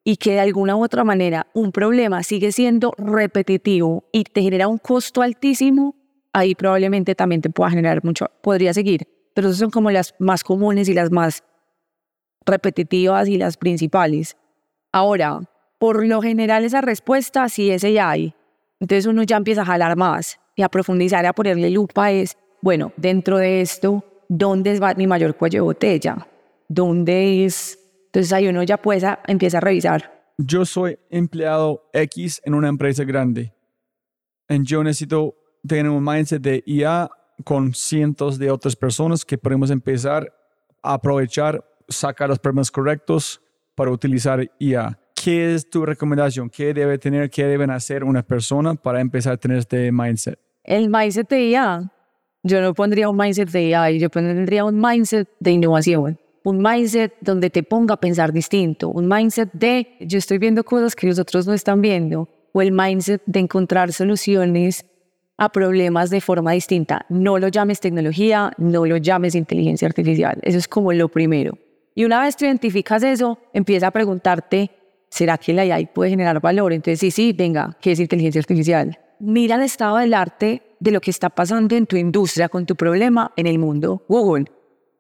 y 0.05 0.16
que 0.16 0.33
de 0.33 0.40
alguna 0.40 0.77
u 0.77 0.85
otra 0.85 1.05
manera 1.05 1.46
un 1.55 1.72
problema 1.72 2.22
sigue 2.22 2.53
siendo 2.53 2.92
repetitivo 2.98 4.05
y 4.12 4.24
te 4.24 4.42
genera 4.42 4.68
un 4.68 4.79
costo 4.79 5.22
altísimo, 5.22 5.96
ahí 6.33 6.55
probablemente 6.55 7.14
también 7.14 7.40
te 7.40 7.51
pueda 7.51 7.70
generar 7.70 8.05
mucho, 8.05 8.27
podría 8.42 8.74
seguir, 8.74 9.07
pero 9.38 9.53
son 9.53 9.70
como 9.70 9.92
las 9.92 10.16
más 10.18 10.42
comunes 10.42 10.88
y 10.88 10.94
las 10.94 11.12
más 11.12 11.44
repetitivas 12.44 13.29
y 13.29 13.38
las 13.38 13.57
principales. 13.57 14.37
Ahora, 14.90 15.42
por 15.79 16.05
lo 16.05 16.20
general 16.20 16.64
esa 16.64 16.81
respuesta 16.81 17.48
sí 17.48 17.70
es 17.70 17.85
hay. 17.85 18.35
Entonces 18.81 19.07
uno 19.07 19.22
ya 19.22 19.37
empieza 19.37 19.62
a 19.62 19.64
jalar 19.64 19.96
más 19.96 20.40
y 20.57 20.62
a 20.62 20.68
profundizar, 20.68 21.24
a 21.24 21.33
ponerle 21.33 21.70
lupa 21.70 22.11
es, 22.11 22.37
bueno, 22.62 22.92
dentro 22.96 23.38
de 23.38 23.61
esto, 23.61 24.05
¿dónde 24.29 24.72
es 24.72 24.81
mi 24.96 25.07
mayor 25.07 25.37
cuello 25.37 25.59
de 25.59 25.66
botella? 25.66 26.27
¿Dónde 26.66 27.44
es? 27.44 27.79
Entonces 28.07 28.33
ahí 28.33 28.48
uno 28.48 28.64
ya 28.64 28.77
puede, 28.79 29.07
empieza 29.29 29.59
a 29.59 29.61
revisar. 29.61 30.33
Yo 30.37 30.64
soy 30.64 30.98
empleado 31.11 31.88
X 31.92 32.42
en 32.44 32.55
una 32.55 32.66
empresa 32.66 33.05
grande. 33.05 33.55
Y 34.48 34.64
yo 34.64 34.83
necesito 34.83 35.37
tener 35.64 35.88
un 35.88 36.03
mindset 36.03 36.42
de 36.42 36.64
IA 36.66 37.09
con 37.44 37.74
cientos 37.74 38.38
de 38.38 38.51
otras 38.51 38.77
personas 38.77 39.24
que 39.24 39.38
podemos 39.38 39.70
empezar 39.70 40.33
a 40.83 40.94
aprovechar, 40.94 41.64
sacar 41.88 42.29
los 42.29 42.38
problemas 42.38 42.70
correctos 42.70 43.40
para 43.74 43.90
utilizar 43.90 44.51
IA. 44.59 44.98
¿Qué 45.14 45.55
es 45.55 45.68
tu 45.68 45.85
recomendación? 45.85 46.48
¿Qué 46.48 46.72
debe 46.72 46.98
tener, 46.98 47.31
qué 47.31 47.44
deben 47.44 47.70
hacer 47.70 48.05
una 48.05 48.22
persona 48.22 48.74
para 48.74 49.01
empezar 49.01 49.35
a 49.35 49.37
tener 49.37 49.59
este 49.59 49.90
mindset? 49.90 50.38
El 50.64 50.90
mindset 50.90 51.29
de 51.29 51.48
IA, 51.48 51.92
yo 52.42 52.61
no 52.61 52.74
pondría 52.74 53.09
un 53.09 53.16
mindset 53.16 53.51
de 53.51 53.68
IA, 53.68 53.90
yo 53.92 54.11
pondría 54.11 54.64
un 54.64 54.81
mindset 54.81 55.29
de 55.40 55.51
innovación. 55.53 56.18
Un 56.44 56.62
mindset 56.62 57.14
donde 57.20 57.51
te 57.51 57.62
ponga 57.62 57.94
a 57.94 58.01
pensar 58.01 58.33
distinto. 58.33 58.88
Un 58.88 59.09
mindset 59.09 59.53
de 59.53 59.96
yo 60.01 60.18
estoy 60.18 60.38
viendo 60.38 60.64
cosas 60.64 60.94
que 60.94 61.07
los 61.07 61.18
otros 61.18 61.46
no 61.46 61.53
están 61.53 61.83
viendo. 61.83 62.29
O 62.53 62.62
el 62.62 62.72
mindset 62.72 63.22
de 63.27 63.40
encontrar 63.40 63.92
soluciones 63.92 64.87
a 65.38 65.48
problemas 65.51 66.11
de 66.11 66.20
forma 66.20 66.53
distinta. 66.53 67.07
No 67.09 67.38
lo 67.38 67.48
llames 67.48 67.81
tecnología, 67.81 68.53
no 68.59 68.85
lo 68.85 68.96
llames 68.96 69.35
inteligencia 69.37 69.87
artificial. 69.87 70.38
Eso 70.42 70.59
es 70.59 70.68
como 70.68 70.92
lo 70.92 71.09
primero. 71.09 71.57
Y 71.94 72.05
una 72.05 72.20
vez 72.20 72.37
tú 72.37 72.44
identificas 72.44 73.03
eso, 73.05 73.38
empieza 73.53 73.87
a 73.87 73.90
preguntarte, 73.92 74.70
¿será 75.09 75.38
que 75.38 75.53
la 75.53 75.62
AI 75.62 75.87
puede 75.87 76.11
generar 76.11 76.40
valor? 76.40 76.72
Entonces, 76.72 77.01
sí, 77.01 77.11
sí, 77.11 77.33
venga, 77.33 77.77
¿qué 77.81 77.92
es 77.92 78.01
inteligencia 78.01 78.40
artificial? 78.40 78.98
Mira 79.20 79.57
el 79.57 79.62
estado 79.62 79.96
del 79.96 80.12
arte 80.12 80.62
de 80.81 80.90
lo 80.90 81.01
que 81.01 81.11
está 81.11 81.31
pasando 81.31 81.74
en 81.77 81.87
tu 81.87 81.96
industria 81.96 82.48
con 82.48 82.66
tu 82.66 82.77
problema 82.77 83.33
en 83.37 83.46
el 83.46 83.59
mundo. 83.59 84.05
Google, 84.09 84.46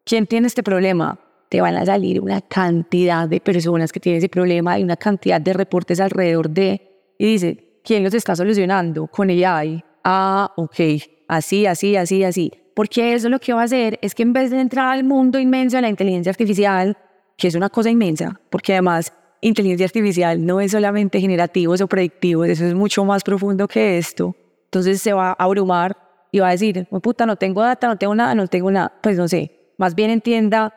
¿quién 0.04 0.26
tiene 0.26 0.46
este 0.46 0.62
problema? 0.62 1.18
Te 1.48 1.60
van 1.60 1.76
a 1.76 1.84
salir 1.84 2.20
una 2.20 2.40
cantidad 2.42 3.28
de 3.28 3.40
personas 3.40 3.90
que 3.92 4.00
tienen 4.00 4.18
ese 4.18 4.28
problema 4.28 4.78
y 4.78 4.84
una 4.84 4.96
cantidad 4.96 5.40
de 5.40 5.52
reportes 5.52 5.98
alrededor 5.98 6.50
de... 6.50 7.14
Y 7.18 7.26
dice, 7.26 7.80
¿quién 7.82 8.04
los 8.04 8.14
está 8.14 8.36
solucionando? 8.36 9.06
Con 9.06 9.30
AI 9.30 9.84
ah, 10.10 10.52
ok, 10.56 10.80
así, 11.28 11.66
así, 11.66 11.96
así, 11.96 12.24
así. 12.24 12.52
Porque 12.74 13.12
eso 13.12 13.28
lo 13.28 13.38
que 13.38 13.52
va 13.52 13.60
a 13.60 13.64
hacer 13.64 13.98
es 14.00 14.14
que 14.14 14.22
en 14.22 14.32
vez 14.32 14.50
de 14.50 14.60
entrar 14.60 14.88
al 14.88 15.04
mundo 15.04 15.38
inmenso 15.38 15.76
de 15.76 15.82
la 15.82 15.88
inteligencia 15.90 16.30
artificial, 16.30 16.96
que 17.36 17.48
es 17.48 17.54
una 17.54 17.68
cosa 17.68 17.90
inmensa, 17.90 18.40
porque 18.50 18.72
además 18.72 19.12
inteligencia 19.42 19.84
artificial 19.84 20.44
no 20.44 20.60
es 20.60 20.72
solamente 20.72 21.20
generativos 21.20 21.80
o 21.82 21.86
predictivos, 21.86 22.48
eso 22.48 22.64
es 22.64 22.74
mucho 22.74 23.04
más 23.04 23.22
profundo 23.22 23.68
que 23.68 23.98
esto. 23.98 24.34
Entonces 24.64 25.02
se 25.02 25.12
va 25.12 25.30
a 25.30 25.44
abrumar 25.44 25.96
y 26.32 26.38
va 26.38 26.48
a 26.48 26.52
decir, 26.52 26.86
oh, 26.90 27.00
puta, 27.00 27.26
no 27.26 27.36
tengo 27.36 27.62
data, 27.62 27.86
no 27.88 27.96
tengo 27.96 28.14
nada, 28.14 28.34
no 28.34 28.46
tengo 28.46 28.70
nada. 28.70 28.92
Pues 29.02 29.18
no 29.18 29.28
sé, 29.28 29.74
más 29.76 29.94
bien 29.94 30.10
entienda, 30.10 30.72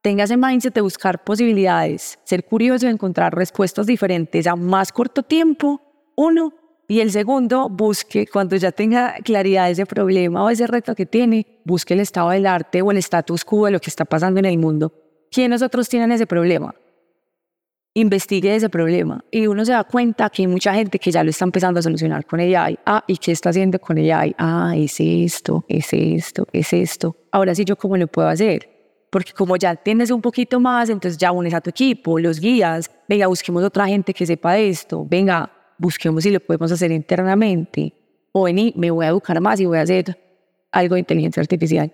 tenga 0.00 0.24
ese 0.24 0.36
mindset 0.36 0.74
de 0.74 0.80
buscar 0.80 1.24
posibilidades, 1.24 2.20
ser 2.24 2.44
curioso, 2.44 2.86
encontrar 2.86 3.34
respuestas 3.34 3.86
diferentes 3.86 4.46
a 4.46 4.54
más 4.54 4.92
corto 4.92 5.22
tiempo, 5.24 5.80
uno, 6.16 6.52
y 6.86 7.00
el 7.00 7.10
segundo, 7.10 7.68
busque, 7.68 8.26
cuando 8.26 8.56
ya 8.56 8.70
tenga 8.70 9.14
claridad 9.24 9.66
de 9.66 9.72
ese 9.72 9.86
problema 9.86 10.44
o 10.44 10.50
ese 10.50 10.66
reto 10.66 10.94
que 10.94 11.06
tiene, 11.06 11.46
busque 11.64 11.94
el 11.94 12.00
estado 12.00 12.30
del 12.30 12.46
arte 12.46 12.82
o 12.82 12.90
el 12.90 12.98
status 12.98 13.44
quo 13.44 13.66
de 13.66 13.72
lo 13.72 13.80
que 13.80 13.88
está 13.88 14.04
pasando 14.04 14.38
en 14.38 14.46
el 14.46 14.58
mundo. 14.58 14.92
¿Quiénes 15.30 15.62
otros 15.62 15.88
tienen 15.88 16.12
ese 16.12 16.26
problema? 16.26 16.74
Investigue 17.94 18.54
ese 18.54 18.68
problema 18.68 19.24
y 19.30 19.46
uno 19.46 19.64
se 19.64 19.72
da 19.72 19.84
cuenta 19.84 20.28
que 20.28 20.42
hay 20.42 20.48
mucha 20.48 20.74
gente 20.74 20.98
que 20.98 21.10
ya 21.10 21.24
lo 21.24 21.30
está 21.30 21.44
empezando 21.44 21.80
a 21.80 21.82
solucionar 21.82 22.26
con 22.26 22.40
AI. 22.40 22.78
Ah, 22.84 23.02
¿y 23.06 23.16
qué 23.16 23.32
está 23.32 23.50
haciendo 23.50 23.78
con 23.78 23.96
AI? 23.96 24.34
Ah, 24.36 24.74
es 24.76 24.96
esto, 24.98 25.64
es 25.68 25.88
esto, 25.92 26.46
es 26.52 26.72
esto. 26.72 27.16
Ahora 27.30 27.54
sí, 27.54 27.64
¿yo 27.64 27.76
cómo 27.76 27.96
lo 27.96 28.08
puedo 28.08 28.28
hacer? 28.28 28.68
Porque 29.10 29.32
como 29.32 29.56
ya 29.56 29.76
tienes 29.76 30.10
un 30.10 30.20
poquito 30.20 30.58
más, 30.58 30.90
entonces 30.90 31.16
ya 31.16 31.30
unes 31.30 31.54
a 31.54 31.60
tu 31.60 31.70
equipo, 31.70 32.18
los 32.18 32.40
guías, 32.40 32.90
venga, 33.08 33.28
busquemos 33.28 33.62
otra 33.62 33.86
gente 33.86 34.12
que 34.12 34.26
sepa 34.26 34.58
esto, 34.58 35.06
venga, 35.08 35.53
busquemos 35.78 36.22
si 36.22 36.30
lo 36.30 36.40
podemos 36.40 36.70
hacer 36.72 36.90
internamente. 36.92 37.92
O 38.32 38.44
vení, 38.44 38.72
me 38.76 38.90
voy 38.90 39.06
a 39.06 39.08
educar 39.08 39.40
más 39.40 39.60
y 39.60 39.66
voy 39.66 39.78
a 39.78 39.82
hacer 39.82 40.18
algo 40.72 40.94
de 40.94 41.00
inteligencia 41.00 41.40
artificial. 41.40 41.92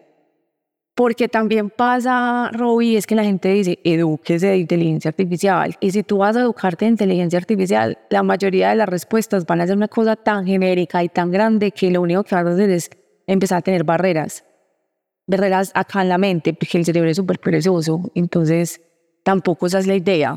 Porque 0.95 1.29
también 1.29 1.71
pasa, 1.71 2.51
Robbie, 2.53 2.97
es 2.97 3.07
que 3.07 3.15
la 3.15 3.25
gente 3.25 3.49
dice, 3.49 3.79
edúquese 3.85 4.49
de 4.49 4.59
inteligencia 4.59 5.09
artificial. 5.09 5.77
Y 5.81 5.93
si 5.93 6.03
tú 6.03 6.19
vas 6.19 6.37
a 6.37 6.41
educarte 6.41 6.85
de 6.85 6.91
inteligencia 6.91 7.39
artificial, 7.39 7.99
la 8.11 8.23
mayoría 8.23 8.71
de 8.71 8.77
las 8.77 8.89
respuestas 8.89 9.47
van 9.47 9.61
a 9.61 9.67
ser 9.67 9.77
una 9.77 9.89
cosa 9.89 10.17
tan 10.17 10.45
genérica 10.45 11.03
y 11.03 11.09
tan 11.09 11.31
grande 11.31 11.71
que 11.71 11.91
lo 11.91 12.03
único 12.03 12.25
que 12.25 12.35
vas 12.35 12.47
a 12.47 12.51
hacer 12.51 12.71
es 12.71 12.91
empezar 13.27 13.59
a 13.59 13.63
tener 13.63 13.85
barreras. 13.85 14.45
Barreras 15.27 15.71
acá 15.75 16.03
en 16.03 16.09
la 16.09 16.19
mente, 16.19 16.53
porque 16.53 16.77
el 16.77 16.85
cerebro 16.85 17.09
es 17.09 17.17
súper 17.17 17.39
perezoso. 17.39 18.11
Entonces, 18.15 18.81
tampoco 19.23 19.69
esa 19.69 19.79
es 19.79 19.87
la 19.87 19.95
idea. 19.95 20.37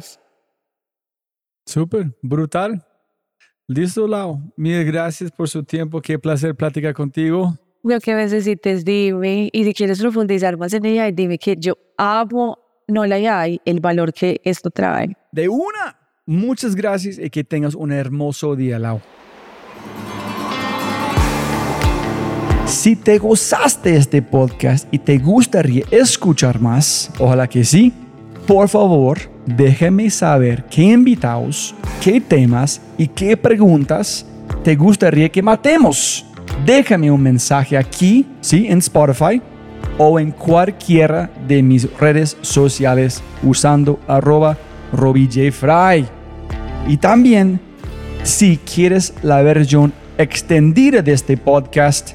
Súper, 1.66 2.16
brutal. 2.22 2.86
Listo, 3.68 4.08
Lau. 4.08 4.42
Mil 4.58 4.84
gracias 4.84 5.32
por 5.32 5.48
su 5.48 5.64
tiempo. 5.64 6.02
Qué 6.02 6.20
placer 6.20 6.54
platicar 6.54 6.94
contigo. 6.94 7.58
Lo 7.82 8.00
que 8.00 8.14
necesites, 8.14 8.84
dime. 8.84 9.50
Y 9.54 9.64
si 9.64 9.74
quieres 9.74 10.00
profundizar 10.02 10.58
más 10.58 10.74
en 10.74 10.86
ella, 10.86 11.10
dime 11.12 11.38
que 11.38 11.56
yo 11.58 11.78
amo, 11.98 12.58
no 12.88 13.06
la 13.06 13.16
hay, 13.40 13.62
el 13.66 13.80
valor 13.80 14.14
que 14.14 14.42
esto 14.44 14.70
trae. 14.70 15.16
De 15.32 15.48
una. 15.48 15.98
Muchas 16.26 16.76
gracias 16.76 17.18
y 17.20 17.30
que 17.30 17.44
tengas 17.44 17.76
un 17.76 17.92
hermoso 17.92 18.56
día, 18.56 18.80
Lau. 18.80 19.02
Si 22.66 22.96
te 22.96 23.18
gozaste 23.18 23.96
este 23.96 24.22
podcast 24.22 24.88
y 24.92 25.00
te 25.00 25.18
gustaría 25.18 25.86
escuchar 25.92 26.60
más, 26.60 27.12
ojalá 27.20 27.48
que 27.48 27.64
sí, 27.64 27.94
por 28.48 28.70
favor, 28.70 29.20
déjeme 29.46 30.10
saber 30.10 30.66
qué 30.66 30.84
invitados, 30.84 31.74
qué 32.02 32.20
temas 32.20 32.82
y 32.98 33.08
qué 33.08 33.38
preguntas 33.38 34.26
te 34.64 34.76
gustaría 34.76 35.30
que 35.30 35.42
matemos. 35.42 36.26
Déjame 36.66 37.10
un 37.12 37.22
mensaje 37.22 37.78
aquí, 37.78 38.26
sí, 38.42 38.68
en 38.70 38.80
Spotify 38.80 39.42
o 39.98 40.20
en 40.20 40.32
cualquiera 40.32 41.30
de 41.48 41.62
mis 41.62 41.92
redes 41.98 42.38
sociales 42.42 43.22
usando 43.44 44.00
arroba 44.08 44.58
RobbieJFry. 44.94 46.06
Y 46.88 46.98
también, 46.98 47.60
si 48.24 48.58
quieres 48.58 49.14
la 49.24 49.42
versión 49.42 49.94
extendida 50.18 51.02
de 51.02 51.14
este 51.14 51.38
podcast, 51.38 52.12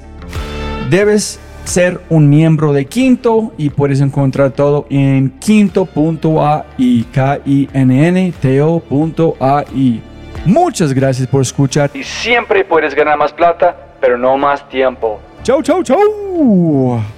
debes 0.90 1.40
ser 1.68 2.00
un 2.08 2.30
miembro 2.30 2.72
de 2.72 2.86
Quinto 2.86 3.52
y 3.58 3.70
puedes 3.70 4.00
encontrar 4.00 4.52
todo 4.52 4.86
en 4.88 5.30
quinto.ai, 5.38 7.06
k 7.12 7.40
i 7.44 7.68
n 7.72 8.08
n 8.08 8.32
t 8.40 8.62
-O 8.62 10.00
Muchas 10.46 10.94
gracias 10.94 11.28
por 11.28 11.42
escuchar 11.42 11.90
y 11.92 12.02
siempre 12.02 12.64
puedes 12.64 12.94
ganar 12.94 13.18
más 13.18 13.32
plata, 13.32 13.76
pero 14.00 14.16
no 14.16 14.36
más 14.38 14.66
tiempo. 14.68 15.20
Chau, 15.42 15.62
chau, 15.62 15.82
chau. 15.82 17.17